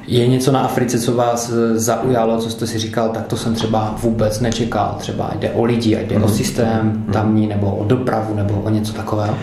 Je 0.07 0.27
něco 0.27 0.53
na 0.53 0.61
Africe, 0.61 0.99
co 0.99 1.15
vás 1.15 1.53
zaujalo, 1.75 2.39
co 2.39 2.51
jste 2.51 2.67
si 2.67 2.79
říkal, 2.79 3.09
tak 3.09 3.27
to 3.27 3.37
jsem 3.37 3.55
třeba 3.55 3.95
vůbec 4.03 4.41
nečekal. 4.41 4.97
Třeba 4.99 5.31
jde 5.39 5.51
o 5.51 5.65
lidi, 5.65 5.91
jde 5.91 6.17
mm-hmm. 6.17 6.25
o 6.25 6.27
mhm. 6.27 6.35
systém 6.35 6.87
mhm. 6.87 7.13
tamní, 7.13 7.47
nebo 7.47 7.77
o 7.77 7.85
dopravu, 7.85 8.35
nebo 8.35 8.55
o 8.55 8.71
něco 8.71 8.93
takového? 8.93 9.35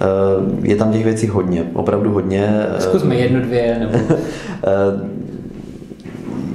Eh, 0.00 0.68
je 0.68 0.76
tam 0.76 0.92
těch 0.92 1.04
věcí 1.04 1.26
hodně, 1.26 1.64
opravdu 1.72 2.12
hodně. 2.12 2.66
Zkusme 2.78 3.14
jednu, 3.14 3.40
dvě. 3.40 3.76
Nebo... 3.78 3.98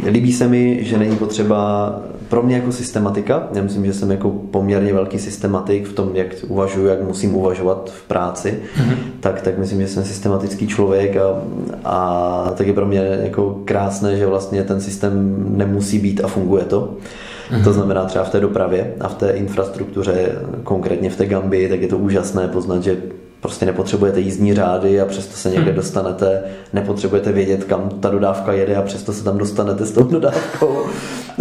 Eh, 0.04 0.10
líbí 0.10 0.34
se 0.34 0.48
mi, 0.48 0.84
že 0.84 0.98
není 0.98 1.16
potřeba 1.16 1.92
pro 2.34 2.44
mě 2.44 2.56
jako 2.56 2.72
systematika, 2.72 3.48
já 3.54 3.62
myslím, 3.62 3.86
že 3.86 3.94
jsem 3.94 4.12
jako 4.12 4.30
poměrně 4.30 4.94
velký 4.94 5.20
systematik 5.20 5.88
v 5.88 5.94
tom, 5.94 6.10
jak 6.14 6.28
uvažuji, 6.48 6.88
jak 6.88 7.04
musím 7.04 7.36
uvažovat 7.36 7.92
v 7.94 8.08
práci, 8.08 8.60
mm-hmm. 8.76 8.96
tak, 9.20 9.42
tak 9.42 9.58
myslím, 9.58 9.82
že 9.82 9.88
jsem 9.88 10.06
systematický 10.06 10.68
člověk 10.68 11.18
a, 11.18 11.42
a 11.86 12.54
tak 12.58 12.68
je 12.68 12.74
pro 12.74 12.86
mě 12.86 13.20
jako 13.24 13.62
krásné, 13.66 14.18
že 14.18 14.26
vlastně 14.26 14.64
ten 14.64 14.82
systém 14.82 15.46
nemusí 15.58 16.00
být 16.00 16.24
a 16.24 16.28
funguje 16.28 16.64
to. 16.64 16.98
Mm-hmm. 17.52 17.64
To 17.64 17.74
znamená 17.74 18.06
třeba 18.06 18.24
v 18.24 18.30
té 18.30 18.40
dopravě 18.40 18.94
a 19.00 19.08
v 19.08 19.14
té 19.16 19.30
infrastruktuře, 19.30 20.32
konkrétně 20.64 21.10
v 21.10 21.18
té 21.18 21.26
Gambii, 21.26 21.70
tak 21.70 21.82
je 21.82 21.88
to 21.88 21.98
úžasné 21.98 22.48
poznat, 22.48 22.84
že 22.84 22.98
prostě 23.44 23.66
nepotřebujete 23.66 24.20
jízdní 24.20 24.54
řády 24.54 25.02
a 25.02 25.06
přesto 25.06 25.38
se 25.38 25.50
někde 25.50 25.66
hmm. 25.66 25.76
dostanete, 25.76 26.44
nepotřebujete 26.74 27.32
vědět, 27.32 27.64
kam 27.64 27.90
ta 27.90 28.10
dodávka 28.10 28.54
jede 28.54 28.76
a 28.76 28.82
přesto 28.82 29.14
se 29.14 29.24
tam 29.24 29.38
dostanete 29.38 29.86
s 29.86 29.92
tou 29.92 30.04
dodávkou. 30.04 30.86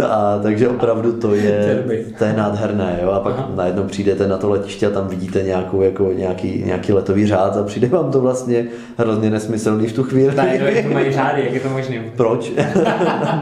A, 0.07 0.39
takže 0.43 0.69
opravdu 0.69 1.11
to 1.11 1.33
je, 1.33 1.83
to 2.17 2.25
je 2.25 2.33
nádherné. 2.33 2.99
Jo? 3.01 3.11
A 3.11 3.19
pak 3.19 3.33
Aha. 3.37 3.51
najednou 3.55 3.83
přijdete 3.83 4.27
na 4.27 4.37
to 4.37 4.49
letiště 4.49 4.87
a 4.87 4.89
tam 4.89 5.07
vidíte 5.07 5.43
nějakou, 5.43 5.81
jako 5.81 6.11
nějaký, 6.13 6.63
nějaký 6.65 6.93
letový 6.93 7.27
řád 7.27 7.57
a 7.57 7.63
přijde 7.63 7.87
vám 7.87 8.11
to 8.11 8.21
vlastně 8.21 8.65
hrozně 8.97 9.29
nesmyslný 9.29 9.87
v 9.87 9.93
tu 9.93 10.03
chvíli. 10.03 10.35
Tak, 10.35 10.53
jak 10.53 10.85
to 10.85 10.93
mají 10.93 11.11
řády, 11.11 11.41
jak 11.43 11.53
je 11.53 11.59
to 11.59 11.69
možné? 11.69 12.03
Proč? 12.15 12.51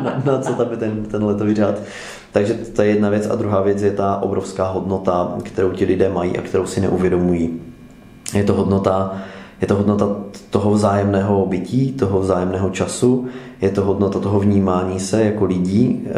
na, 0.03 0.21
na 0.25 0.39
co 0.41 0.53
tam 0.53 0.71
je 0.71 0.77
ten, 0.77 1.05
ten 1.05 1.23
letový 1.23 1.55
řád? 1.55 1.75
Takže 2.31 2.53
to 2.53 2.81
je 2.81 2.89
jedna 2.89 3.09
věc 3.09 3.29
a 3.31 3.35
druhá 3.35 3.61
věc 3.61 3.81
je 3.81 3.91
ta 3.91 4.17
obrovská 4.21 4.67
hodnota, 4.67 5.35
kterou 5.43 5.71
ti 5.71 5.85
lidé 5.85 6.09
mají 6.09 6.37
a 6.37 6.41
kterou 6.41 6.65
si 6.65 6.81
neuvědomují 6.81 7.70
je 8.33 8.43
to 8.43 8.53
hodnota, 8.53 9.13
je 9.61 9.67
to 9.67 9.75
hodnota 9.75 10.15
toho 10.49 10.71
vzájemného 10.71 11.45
bytí, 11.45 11.91
toho 11.91 12.19
vzájemného 12.19 12.69
času, 12.69 13.27
je 13.61 13.69
to 13.69 13.85
hodnota 13.85 14.19
toho 14.19 14.39
vnímání 14.39 14.99
se 14.99 15.23
jako 15.23 15.45
lidí. 15.45 16.01
Eh, 16.07 16.11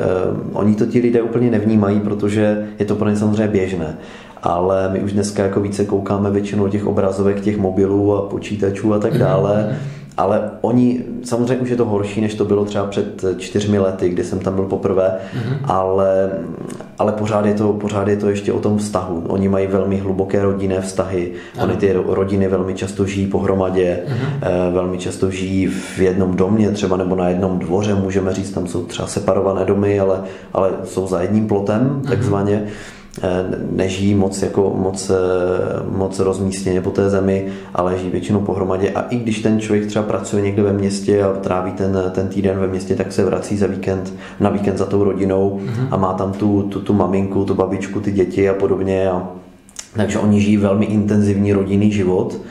oni 0.53 0.75
to 0.75 0.85
ti 0.85 0.99
lidé 0.99 1.21
úplně 1.21 1.51
nevnímají, 1.51 1.99
protože 1.99 2.67
je 2.79 2.85
to 2.85 2.95
pro 2.95 3.09
ně 3.09 3.15
samozřejmě 3.15 3.47
běžné. 3.47 3.97
Ale 4.43 4.89
my 4.93 4.99
už 4.99 5.13
dneska 5.13 5.43
jako 5.43 5.61
více 5.61 5.85
koukáme 5.85 6.31
většinou 6.31 6.67
těch 6.67 6.85
obrazovek, 6.85 7.41
těch 7.41 7.57
mobilů 7.57 8.15
a 8.15 8.21
počítačů 8.21 8.93
a 8.93 8.99
tak 8.99 9.17
dále. 9.17 9.69
Mm-hmm 9.69 10.02
ale 10.17 10.51
oni, 10.61 11.03
samozřejmě 11.23 11.57
už 11.57 11.69
je 11.69 11.75
to 11.75 11.85
horší, 11.85 12.21
než 12.21 12.35
to 12.35 12.45
bylo 12.45 12.65
třeba 12.65 12.85
před 12.85 13.25
čtyřmi 13.37 13.79
lety, 13.79 14.09
kdy 14.09 14.23
jsem 14.23 14.39
tam 14.39 14.55
byl 14.55 14.65
poprvé, 14.65 15.19
mm-hmm. 15.33 15.57
ale, 15.63 16.31
ale 16.99 17.11
pořád, 17.11 17.45
je 17.45 17.53
to, 17.53 17.73
pořád 17.73 18.07
je 18.07 18.17
to 18.17 18.29
ještě 18.29 18.53
o 18.53 18.59
tom 18.59 18.77
vztahu. 18.77 19.23
Oni 19.27 19.49
mají 19.49 19.67
velmi 19.67 19.97
hluboké 19.97 20.41
rodinné 20.41 20.81
vztahy, 20.81 21.31
ano. 21.57 21.63
oni 21.63 21.75
ty 21.75 21.93
rodiny 22.07 22.47
velmi 22.47 22.73
často 22.73 23.05
žijí 23.05 23.27
pohromadě, 23.27 23.99
mm-hmm. 24.07 24.73
velmi 24.73 24.97
často 24.97 25.31
žijí 25.31 25.67
v 25.67 25.99
jednom 25.99 26.35
domě 26.35 26.71
třeba 26.71 26.97
nebo 26.97 27.15
na 27.15 27.29
jednom 27.29 27.59
dvoře, 27.59 27.95
můžeme 27.95 28.33
říct, 28.33 28.51
tam 28.51 28.67
jsou 28.67 28.85
třeba 28.85 29.07
separované 29.07 29.65
domy, 29.65 29.99
ale, 29.99 30.23
ale 30.53 30.71
jsou 30.83 31.07
za 31.07 31.21
jedním 31.21 31.47
plotem, 31.47 32.01
mm-hmm. 32.01 32.09
takzvaně. 32.09 32.63
Eh, 32.67 33.02
nežijí 33.71 34.15
moc, 34.15 34.41
jako, 34.41 34.73
moc, 34.77 35.09
eh, 35.09 35.15
moc 35.97 36.19
rozmístěně 36.19 36.81
po 36.81 36.91
té 36.91 37.09
zemi, 37.09 37.47
ale 37.73 37.97
žijí 37.97 38.11
většinou 38.11 38.39
pohromadě. 38.39 38.89
A 38.89 39.01
i 39.01 39.15
když 39.15 39.39
ten 39.39 39.59
člověk 39.59 39.85
třeba 39.85 40.05
pracuje 40.05 40.43
někde 40.43 40.63
ve 40.63 40.73
městě 40.73 41.23
a 41.23 41.33
tráví 41.33 41.71
ten, 41.71 42.11
ten 42.11 42.27
týden 42.27 42.59
ve 42.59 42.67
městě, 42.67 42.95
tak 42.95 43.11
se 43.11 43.25
vrací 43.25 43.57
za 43.57 43.67
víkend, 43.67 44.13
na 44.39 44.49
víkend 44.49 44.77
za 44.77 44.85
tou 44.85 45.03
rodinou 45.03 45.59
mm-hmm. 45.59 45.87
a 45.91 45.97
má 45.97 46.13
tam 46.13 46.33
tu, 46.33 46.61
tu, 46.61 46.81
tu 46.81 46.93
maminku, 46.93 47.45
tu 47.45 47.53
babičku, 47.53 47.99
ty 47.99 48.11
děti 48.11 48.49
a 48.49 48.53
podobně. 48.53 49.09
A, 49.09 49.27
takže 49.95 50.19
oni 50.19 50.41
žijí 50.41 50.57
velmi 50.57 50.85
intenzivní 50.85 51.53
rodinný 51.53 51.91
život 51.91 52.41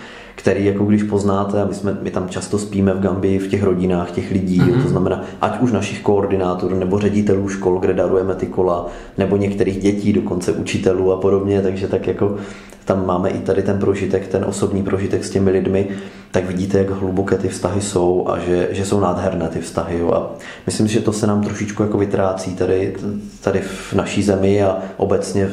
který 0.42 0.64
jako 0.64 0.84
když 0.84 1.02
poznáte, 1.02 1.62
a 1.62 1.64
my, 1.64 1.74
jsme, 1.74 1.96
my 2.02 2.10
tam 2.10 2.28
často 2.28 2.58
spíme 2.58 2.94
v 2.94 3.00
Gambii 3.00 3.38
v 3.38 3.48
těch 3.48 3.62
rodinách 3.62 4.10
těch 4.10 4.30
lidí, 4.30 4.60
mm-hmm. 4.60 4.82
to 4.82 4.88
znamená 4.88 5.24
ať 5.40 5.60
už 5.60 5.72
našich 5.72 6.00
koordinátorů 6.00 6.78
nebo 6.78 6.98
ředitelů 6.98 7.48
škol, 7.48 7.78
kde 7.78 7.94
darujeme 7.94 8.34
ty 8.34 8.46
kola, 8.46 8.86
nebo 9.18 9.36
některých 9.36 9.78
dětí, 9.78 10.12
dokonce 10.12 10.52
učitelů 10.52 11.12
a 11.12 11.16
podobně, 11.16 11.62
takže 11.62 11.88
tak 11.88 12.06
jako 12.06 12.36
tam 12.84 13.06
máme 13.06 13.30
i 13.30 13.38
tady 13.38 13.62
ten 13.62 13.78
prožitek, 13.78 14.26
ten 14.26 14.44
osobní 14.44 14.82
prožitek 14.82 15.24
s 15.24 15.30
těmi 15.30 15.50
lidmi, 15.50 15.88
tak 16.30 16.44
vidíte, 16.44 16.78
jak 16.78 16.90
hluboké 16.90 17.38
ty 17.38 17.48
vztahy 17.48 17.80
jsou 17.80 18.24
a 18.28 18.38
že, 18.38 18.68
že 18.70 18.84
jsou 18.84 19.00
nádherné 19.00 19.48
ty 19.48 19.60
vztahy. 19.60 19.98
Jo. 19.98 20.12
A 20.12 20.30
myslím 20.66 20.88
si, 20.88 20.94
že 20.94 21.00
to 21.00 21.12
se 21.12 21.26
nám 21.26 21.42
trošičku 21.42 21.82
jako 21.82 21.98
vytrácí 21.98 22.54
tady, 22.54 22.94
tady 23.40 23.60
v 23.60 23.92
naší 23.92 24.22
zemi 24.22 24.62
a 24.62 24.76
obecně 24.96 25.50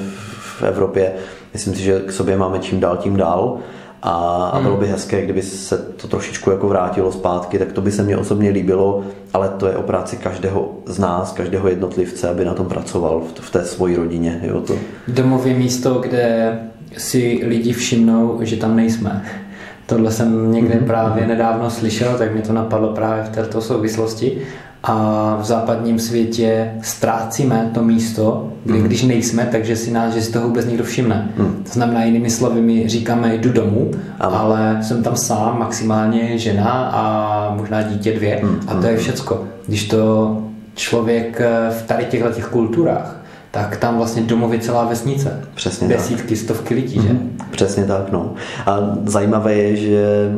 v 0.60 0.64
Evropě. 0.64 1.12
Myslím 1.54 1.76
si, 1.76 1.82
že 1.82 2.00
k 2.00 2.12
sobě 2.12 2.38
máme 2.38 2.60
čím 2.60 2.80
dál 2.80 2.98
tím 2.98 3.18
dál 3.18 3.58
a, 4.02 4.12
a 4.54 4.62
bylo 4.62 4.78
by 4.78 4.86
hmm. 4.86 4.94
hezké, 4.94 5.24
kdyby 5.24 5.42
se 5.42 5.78
to 5.78 6.08
trošičku 6.08 6.52
jako 6.52 6.68
vrátilo 6.68 7.12
zpátky, 7.12 7.60
tak 7.60 7.72
to 7.72 7.82
by 7.82 7.92
se 7.92 8.04
mně 8.04 8.18
osobně 8.18 8.50
líbilo, 8.50 9.04
ale 9.34 9.50
to 9.50 9.68
je 9.68 9.76
o 9.76 9.82
práci 9.82 10.18
každého 10.18 10.70
z 10.86 11.00
nás, 11.00 11.32
každého 11.32 11.68
jednotlivce, 11.68 12.30
aby 12.30 12.46
na 12.46 12.54
tom 12.54 12.66
pracoval 12.66 13.22
v, 13.22 13.40
v 13.40 13.52
té 13.52 13.66
svojí 13.66 13.96
rodině. 13.96 14.42
Jo, 14.44 14.62
to. 14.62 14.74
Domově 15.08 15.54
místo, 15.54 15.94
kde 15.94 16.60
si 16.98 17.42
lidi 17.44 17.74
všimnou, 17.74 18.40
že 18.42 18.58
tam 18.58 18.76
nejsme. 18.76 19.26
Tohle 19.86 20.12
jsem 20.12 20.52
někde 20.52 20.76
mm-hmm. 20.76 20.88
právě 20.88 21.28
nedávno 21.28 21.70
slyšel, 21.70 22.18
tak 22.18 22.36
mi 22.36 22.42
to 22.42 22.54
napadlo 22.54 22.94
právě 22.94 23.24
v 23.24 23.30
této 23.30 23.62
souvislosti 23.62 24.42
a 24.84 25.38
v 25.42 25.46
západním 25.46 26.00
světě 26.00 26.74
ztrácíme 26.82 27.72
to 27.74 27.84
místo, 27.84 28.49
kdy 28.70 28.80
mm. 28.80 28.86
když 28.86 29.04
nejsme, 29.04 29.48
takže 29.52 29.76
si 29.76 29.92
nás, 29.92 30.14
že 30.14 30.22
si 30.22 30.32
toho 30.32 30.48
vůbec 30.48 30.66
někdo 30.66 30.84
všimne. 30.84 31.32
Mm. 31.38 31.64
To 31.64 31.72
znamená, 31.74 32.04
jinými 32.04 32.30
slovy, 32.30 32.62
my 32.62 32.90
říkáme, 32.90 33.36
jdu 33.36 33.52
domů, 33.52 33.92
ano. 34.20 34.40
ale 34.40 34.80
jsem 34.82 35.04
tam 35.04 35.16
sám, 35.16 35.60
maximálně 35.60 36.38
žena 36.38 36.90
a 36.94 37.56
možná 37.56 37.82
dítě 37.82 38.14
dvě 38.14 38.40
mm. 38.44 38.60
a 38.68 38.74
to 38.74 38.88
je 38.88 38.98
všecko. 38.98 39.44
Když 39.68 39.88
to 39.88 40.38
člověk 40.76 41.42
eh, 41.42 41.70
v 41.72 41.82
tady 41.82 42.06
těchto 42.06 42.30
těch 42.30 42.46
kulturách 42.46 43.20
tak 43.52 43.78
tam 43.78 43.98
vlastně 43.98 44.22
domově 44.22 44.60
celá 44.60 44.86
vesnice. 44.86 45.42
Přesně 45.56 45.88
Desítky, 45.88 46.36
tak. 46.36 46.38
stovky 46.38 46.74
lidí, 46.74 47.00
mm-hmm. 47.00 47.04
že? 47.04 47.16
Přesně 47.52 47.86
tak, 47.86 48.12
no. 48.12 48.34
A 48.66 48.80
zajímavé 49.06 49.54
je, 49.54 49.76
že 49.76 50.32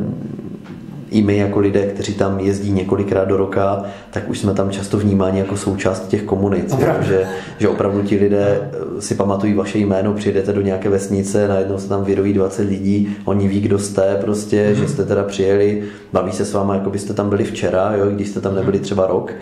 i 1.12 1.22
my 1.22 1.36
jako 1.36 1.58
lidé, 1.58 1.86
kteří 1.86 2.14
tam 2.14 2.40
jezdí 2.40 2.72
několikrát 2.72 3.24
do 3.24 3.36
roka, 3.36 3.84
tak 4.10 4.28
už 4.28 4.38
jsme 4.38 4.54
tam 4.54 4.70
často 4.70 4.98
vnímáni 4.98 5.38
jako 5.38 5.56
součást 5.56 6.08
těch 6.08 6.22
komunit. 6.22 6.74
Že, 7.00 7.26
že 7.58 7.68
opravdu 7.68 8.02
ti 8.02 8.16
lidé 8.16 8.70
si 9.00 9.14
pamatují 9.14 9.54
vaše 9.54 9.78
jméno, 9.78 10.14
přijedete 10.14 10.52
do 10.52 10.60
nějaké 10.60 10.88
vesnice, 10.88 11.48
najednou 11.48 11.78
se 11.78 11.88
tam 11.88 12.04
vyroví 12.04 12.32
20 12.32 12.62
lidí, 12.62 13.16
oni 13.24 13.48
ví, 13.48 13.60
kdo 13.60 13.78
jste 13.78 14.18
prostě, 14.20 14.70
mm-hmm. 14.70 14.80
že 14.80 14.88
jste 14.88 15.04
teda 15.04 15.22
přijeli, 15.22 15.82
baví 16.12 16.32
se 16.32 16.44
s 16.44 16.52
váma, 16.52 16.74
jako 16.74 16.90
byste 16.90 17.14
tam 17.14 17.30
byli 17.30 17.44
včera, 17.44 17.92
jo, 17.94 18.06
když 18.10 18.28
jste 18.28 18.40
tam 18.40 18.54
nebyli 18.54 18.78
třeba 18.78 19.06
rok 19.06 19.32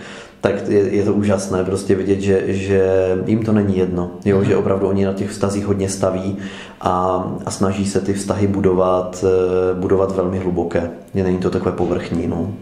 tak 0.41 0.69
je, 0.69 0.97
je 0.97 1.05
to 1.05 1.15
úžasné 1.15 1.65
prostě 1.65 1.95
vidět, 1.95 2.21
že, 2.21 2.43
že 2.47 3.09
jim 3.27 3.45
to 3.45 3.53
není 3.53 3.79
jedno, 3.79 4.11
jo, 4.25 4.39
mm. 4.39 4.45
že 4.45 4.57
opravdu 4.57 4.89
oni 4.89 5.05
na 5.05 5.13
těch 5.13 5.31
vztazích 5.31 5.67
hodně 5.67 5.89
staví 5.89 6.37
a, 6.81 7.25
a 7.47 7.51
snaží 7.51 7.87
se 7.87 8.01
ty 8.01 8.13
vztahy 8.13 8.47
budovat, 8.47 9.25
eh, 9.29 9.75
budovat 9.75 10.17
velmi 10.17 10.39
hluboké. 10.39 10.91
Je 11.15 11.25
není 11.25 11.39
to 11.39 11.51
takové 11.51 11.73
povrchní. 11.73 12.27
No. 12.27 12.55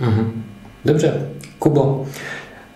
Mm-hmm. 0.00 0.26
Dobře, 0.84 1.28
Kubo, 1.58 2.06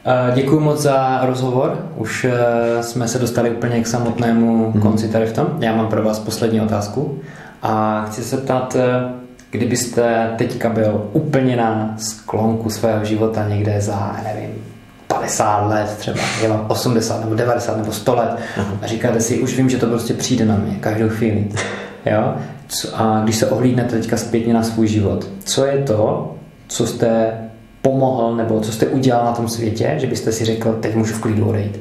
eh, 0.05 0.33
Děkuji 0.35 0.61
moc 0.61 0.81
za 0.81 1.21
rozhovor. 1.27 1.79
Už 1.97 2.25
eh, 2.25 2.83
jsme 2.83 3.09
se 3.09 3.19
dostali 3.19 3.51
úplně 3.51 3.81
k 3.81 3.87
samotnému 3.87 4.73
mm-hmm. 4.73 4.81
konci 4.81 5.09
tady 5.09 5.27
v 5.27 5.33
tom. 5.33 5.47
Já 5.59 5.77
mám 5.77 5.89
pro 5.89 6.03
vás 6.03 6.19
poslední 6.19 6.61
otázku 6.61 7.19
a 7.63 8.05
chci 8.07 8.23
se 8.23 8.37
ptát, 8.37 8.77
Kdybyste 9.51 10.35
teďka 10.39 10.69
byl 10.69 11.11
úplně 11.13 11.57
na 11.57 11.95
sklonku 11.99 12.71
svého 12.71 13.05
života 13.05 13.49
někde 13.49 13.81
za, 13.81 14.17
nevím, 14.25 14.51
50 15.07 15.67
let 15.67 15.97
třeba, 15.99 16.19
je 16.43 16.49
vám 16.49 16.67
80 16.69 17.21
nebo 17.21 17.35
90 17.35 17.77
nebo 17.77 17.93
100 17.93 18.15
let 18.15 18.37
a 18.83 18.87
říkáte 18.87 19.21
si, 19.21 19.41
už 19.41 19.57
vím, 19.57 19.71
že 19.71 19.79
to 19.79 19.87
prostě 19.87 20.15
přijde 20.15 20.45
na 20.45 20.57
mě 20.57 20.77
každou 20.81 21.09
chvíli. 21.09 21.49
Jo? 22.07 22.35
A 22.95 23.21
když 23.25 23.37
se 23.37 23.51
ohlídnete 23.51 23.97
teďka 23.97 24.17
zpětně 24.17 24.55
na 24.55 24.63
svůj 24.63 24.89
život, 24.89 25.29
co 25.45 25.65
je 25.65 25.83
to, 25.83 26.35
co 26.69 26.87
jste 26.87 27.33
pomohl 27.83 28.37
nebo 28.37 28.61
co 28.61 28.73
jste 28.73 28.87
udělal 28.87 29.25
na 29.25 29.33
tom 29.33 29.49
světě, 29.49 29.95
že 29.97 30.07
byste 30.07 30.33
si 30.33 30.45
řekl, 30.45 30.73
teď 30.73 30.95
můžu 30.95 31.15
v 31.15 31.21
klidu 31.21 31.49
odejít? 31.49 31.81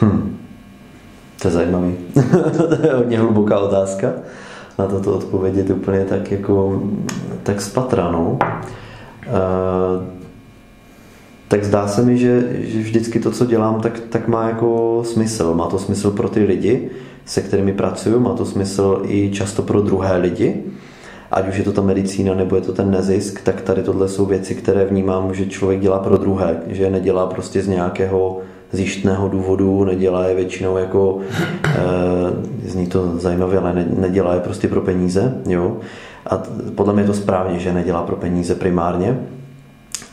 Hmm. 0.00 0.38
To 1.42 1.48
je 1.48 1.52
zajímavý. 1.52 1.94
to 2.68 2.86
je 2.86 2.94
hodně 2.94 3.18
hluboká 3.18 3.58
otázka 3.58 4.12
na 4.78 4.86
toto 4.86 5.14
odpovědět 5.14 5.70
úplně 5.70 6.04
tak 6.04 6.32
jako 6.32 6.82
tak 7.42 7.60
spatranou. 7.60 8.38
Tak 11.48 11.64
zdá 11.64 11.88
se 11.88 12.02
mi, 12.02 12.18
že, 12.18 12.48
že 12.58 12.78
vždycky 12.78 13.20
to, 13.20 13.30
co 13.30 13.46
dělám, 13.46 13.80
tak, 13.80 14.00
tak 14.00 14.28
má 14.28 14.48
jako 14.48 15.00
smysl. 15.04 15.54
Má 15.54 15.66
to 15.66 15.78
smysl 15.78 16.10
pro 16.10 16.28
ty 16.28 16.44
lidi, 16.44 16.90
se 17.24 17.40
kterými 17.40 17.72
pracuju, 17.72 18.20
má 18.20 18.34
to 18.34 18.44
smysl 18.44 19.02
i 19.04 19.30
často 19.30 19.62
pro 19.62 19.80
druhé 19.80 20.16
lidi. 20.16 20.62
Ať 21.30 21.48
už 21.48 21.56
je 21.56 21.64
to 21.64 21.72
ta 21.72 21.82
medicína 21.82 22.34
nebo 22.34 22.56
je 22.56 22.62
to 22.62 22.72
ten 22.72 22.90
nezisk, 22.90 23.40
tak 23.40 23.60
tady 23.60 23.82
tohle 23.82 24.08
jsou 24.08 24.26
věci, 24.26 24.54
které 24.54 24.84
vnímám, 24.84 25.34
že 25.34 25.46
člověk 25.46 25.80
dělá 25.80 25.98
pro 25.98 26.16
druhé, 26.16 26.62
že 26.66 26.90
nedělá 26.90 27.26
prostě 27.26 27.62
z 27.62 27.68
nějakého 27.68 28.40
zjištného 28.74 29.28
důvodu, 29.28 29.84
nedělá 29.84 30.26
je 30.26 30.34
většinou 30.34 30.76
jako, 30.76 31.18
e, 31.64 32.68
zní 32.68 32.86
to 32.86 33.18
zajímavě, 33.18 33.58
ale 33.58 33.74
ne, 33.74 33.86
nedělá 33.98 34.34
je 34.34 34.40
prostě 34.40 34.68
pro 34.68 34.80
peníze, 34.80 35.34
jo. 35.48 35.76
A 36.26 36.42
podle 36.74 36.92
mě 36.92 37.02
je 37.02 37.06
to 37.06 37.14
správně, 37.14 37.58
že 37.58 37.72
nedělá 37.72 38.02
pro 38.02 38.16
peníze 38.16 38.54
primárně. 38.54 39.18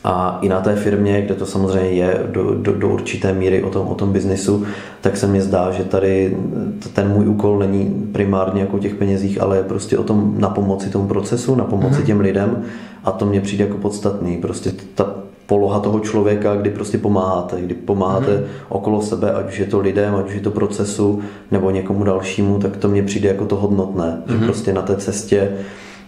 A 0.04 0.38
i 0.42 0.48
na 0.48 0.60
té 0.60 0.76
firmě, 0.76 1.22
kde 1.22 1.34
to 1.34 1.46
samozřejmě 1.46 1.90
je 1.90 2.26
do, 2.30 2.54
do, 2.54 2.72
do 2.72 2.88
určité 2.88 3.32
míry 3.32 3.62
o 3.62 3.70
tom, 3.70 3.88
o 3.88 3.94
tom 3.94 4.12
biznisu, 4.12 4.64
tak 5.00 5.16
se 5.16 5.26
mně 5.26 5.42
zdá, 5.42 5.70
že 5.70 5.84
tady 5.84 6.36
ten 6.92 7.08
můj 7.08 7.28
úkol 7.28 7.58
není 7.58 8.08
primárně 8.12 8.60
jako 8.60 8.76
o 8.76 8.80
těch 8.80 8.94
penězích, 8.94 9.40
ale 9.40 9.56
je 9.56 9.62
prostě 9.62 9.98
o 9.98 10.02
tom 10.02 10.34
na 10.38 10.48
pomoci 10.48 10.90
tomu 10.90 11.08
procesu, 11.08 11.54
na 11.54 11.64
pomoci 11.64 12.00
mm-hmm. 12.00 12.06
těm 12.06 12.20
lidem 12.20 12.64
a 13.04 13.10
to 13.10 13.26
mě 13.26 13.40
přijde 13.40 13.64
jako 13.64 13.78
podstatný. 13.78 14.36
Prostě 14.36 14.72
ta, 14.94 15.14
poloha 15.46 15.80
toho 15.80 16.00
člověka, 16.00 16.56
kdy 16.56 16.70
prostě 16.70 16.98
pomáháte, 16.98 17.60
kdy 17.60 17.74
pomáháte 17.74 18.36
hmm. 18.36 18.44
okolo 18.68 19.02
sebe, 19.02 19.32
ať 19.32 19.48
už 19.48 19.58
je 19.58 19.66
to 19.66 19.80
lidem, 19.80 20.14
ať 20.14 20.26
už 20.26 20.34
je 20.34 20.40
to 20.40 20.50
procesu 20.50 21.20
nebo 21.50 21.70
někomu 21.70 22.04
dalšímu, 22.04 22.58
tak 22.58 22.76
to 22.76 22.88
mně 22.88 23.02
přijde 23.02 23.28
jako 23.28 23.44
to 23.44 23.56
hodnotné, 23.56 24.22
hmm. 24.26 24.38
že 24.38 24.44
prostě 24.44 24.72
na 24.72 24.82
té 24.82 24.96
cestě 24.96 25.52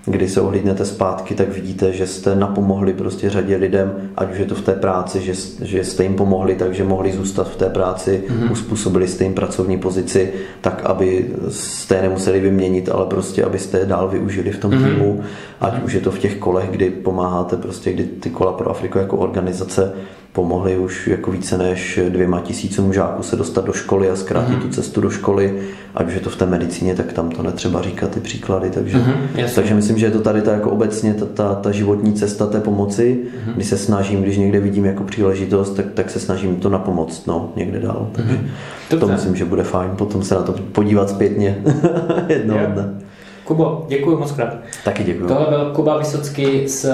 kdy 0.07 0.29
se 0.29 0.41
ohlídnete 0.41 0.85
zpátky, 0.85 1.35
tak 1.35 1.49
vidíte, 1.49 1.93
že 1.93 2.07
jste 2.07 2.35
napomohli 2.35 2.93
prostě 2.93 3.31
řadě 3.31 3.57
lidem, 3.57 4.11
ať 4.17 4.33
už 4.33 4.39
je 4.39 4.45
to 4.45 4.55
v 4.55 4.63
té 4.63 4.73
práci, 4.73 5.21
že, 5.21 5.33
že 5.63 5.85
jste 5.85 6.03
jim 6.03 6.15
pomohli, 6.15 6.55
takže 6.55 6.85
mohli 6.85 7.13
zůstat 7.13 7.49
v 7.49 7.57
té 7.57 7.71
práci, 7.71 8.25
mm-hmm. 8.29 8.53
uspůsobili 8.53 9.09
jste 9.09 9.25
jim 9.25 9.35
pracovní 9.35 9.79
pozici, 9.79 10.33
tak 10.61 10.85
aby 10.85 11.31
jste 11.49 11.95
je 11.95 12.03
nemuseli 12.03 12.41
vyměnit, 12.41 12.89
ale 12.89 13.07
prostě 13.07 13.45
abyste 13.45 13.79
je 13.79 13.87
dál 13.87 14.09
využili 14.09 14.51
v 14.51 14.59
tom 14.59 14.71
mm-hmm. 14.71 14.95
týmu, 14.95 15.23
ať 15.61 15.83
už 15.83 15.93
je 15.93 16.01
to 16.01 16.11
v 16.11 16.19
těch 16.19 16.37
kolech, 16.37 16.71
kdy 16.71 16.91
pomáháte 16.91 17.57
prostě, 17.57 17.93
kdy 17.93 18.05
ty 18.05 18.31
kola 18.31 18.53
pro 18.53 18.71
Afriku 18.71 18.99
jako 18.99 19.17
organizace 19.17 19.93
pomohli 20.35 20.79
už 20.79 21.07
jako 21.07 21.31
více 21.31 21.59
než 21.59 22.01
dvěma 22.09 22.41
tisícům 22.41 22.93
žáků 22.93 23.23
se 23.23 23.37
dostat 23.37 23.65
do 23.65 23.73
školy 23.73 24.11
a 24.11 24.17
zkrátit 24.17 24.59
mm-hmm. 24.59 24.63
tu 24.63 24.69
cestu 24.69 25.01
do 25.01 25.11
školy, 25.11 25.61
ať 25.95 26.07
už 26.07 26.15
je 26.15 26.21
to 26.21 26.31
v 26.31 26.37
té 26.37 26.47
medicíně, 26.47 26.95
tak 26.95 27.13
tam 27.13 27.31
to 27.31 27.43
netřeba 27.43 27.83
říkat 27.83 28.11
ty 28.11 28.21
příklady, 28.21 28.71
takže, 28.71 28.99
mm-hmm, 28.99 29.55
takže 29.55 29.75
myslím, 29.75 29.99
že 29.99 30.07
je 30.07 30.11
to 30.11 30.21
tady 30.21 30.43
ta 30.43 30.53
jako 30.53 30.71
obecně 30.71 31.15
ta, 31.15 31.27
ta, 31.27 31.55
ta 31.55 31.71
životní 31.71 32.13
cesta 32.13 32.47
té 32.47 32.61
pomoci, 32.61 33.21
mm-hmm. 33.25 33.55
kdy 33.55 33.65
se 33.65 33.79
snažím, 33.79 34.23
když 34.23 34.37
někde 34.37 34.61
vidím 34.61 34.85
jako 34.85 35.05
příležitost, 35.05 35.71
tak, 35.71 35.87
tak 35.95 36.11
se 36.11 36.21
snažím 36.21 36.57
to 36.57 36.69
napomoct, 36.69 37.27
no, 37.27 37.53
někde 37.57 37.81
dál, 37.81 38.09
takže 38.13 38.41
mm-hmm. 38.91 38.99
to 38.99 39.09
myslím, 39.09 39.37
že 39.37 39.45
bude 39.45 39.63
fajn 39.63 39.91
potom 39.97 40.23
se 40.23 40.35
na 40.35 40.43
to 40.43 40.53
podívat 40.53 41.11
zpětně 41.11 41.63
jednoho 42.29 42.67
dne. 42.67 42.95
Kubo, 43.45 43.85
děkuji 43.89 44.17
moc 44.17 44.33
krát. 44.33 44.55
Taky 44.85 45.05
děkuji. 45.05 45.27
Tohle 45.27 45.47
byl 45.49 45.73
Kuba 45.75 45.99
Vysocký 45.99 46.69
z 46.69 46.87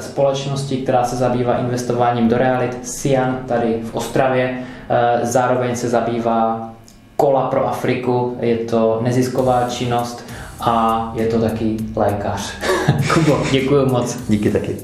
společnosti, 0.00 0.76
která 0.76 1.04
se 1.04 1.16
zabývá 1.16 1.56
investováním 1.56 2.28
do 2.28 2.38
realit 2.38 2.88
Sian 2.88 3.38
tady 3.46 3.80
v 3.84 3.94
Ostravě. 3.94 4.58
Eh, 4.88 5.20
zároveň 5.22 5.76
se 5.76 5.88
zabývá 5.88 6.70
kola 7.16 7.48
pro 7.48 7.68
Afriku, 7.68 8.36
je 8.40 8.56
to 8.56 9.00
nezisková 9.02 9.68
činnost 9.68 10.24
a 10.60 11.12
je 11.14 11.26
to 11.26 11.40
taky 11.40 11.76
lékař. 11.96 12.54
Kubo, 13.14 13.38
děkuji 13.50 13.86
moc. 13.86 14.18
Díky 14.28 14.50
taky. 14.50 14.76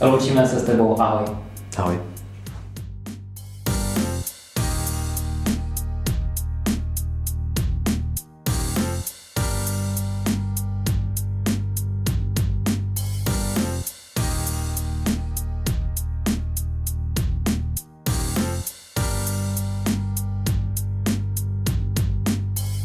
Loučíme 0.00 0.46
se 0.46 0.60
s 0.60 0.62
tebou, 0.62 1.00
ahoj. 1.00 1.24
Ahoj. 1.76 2.13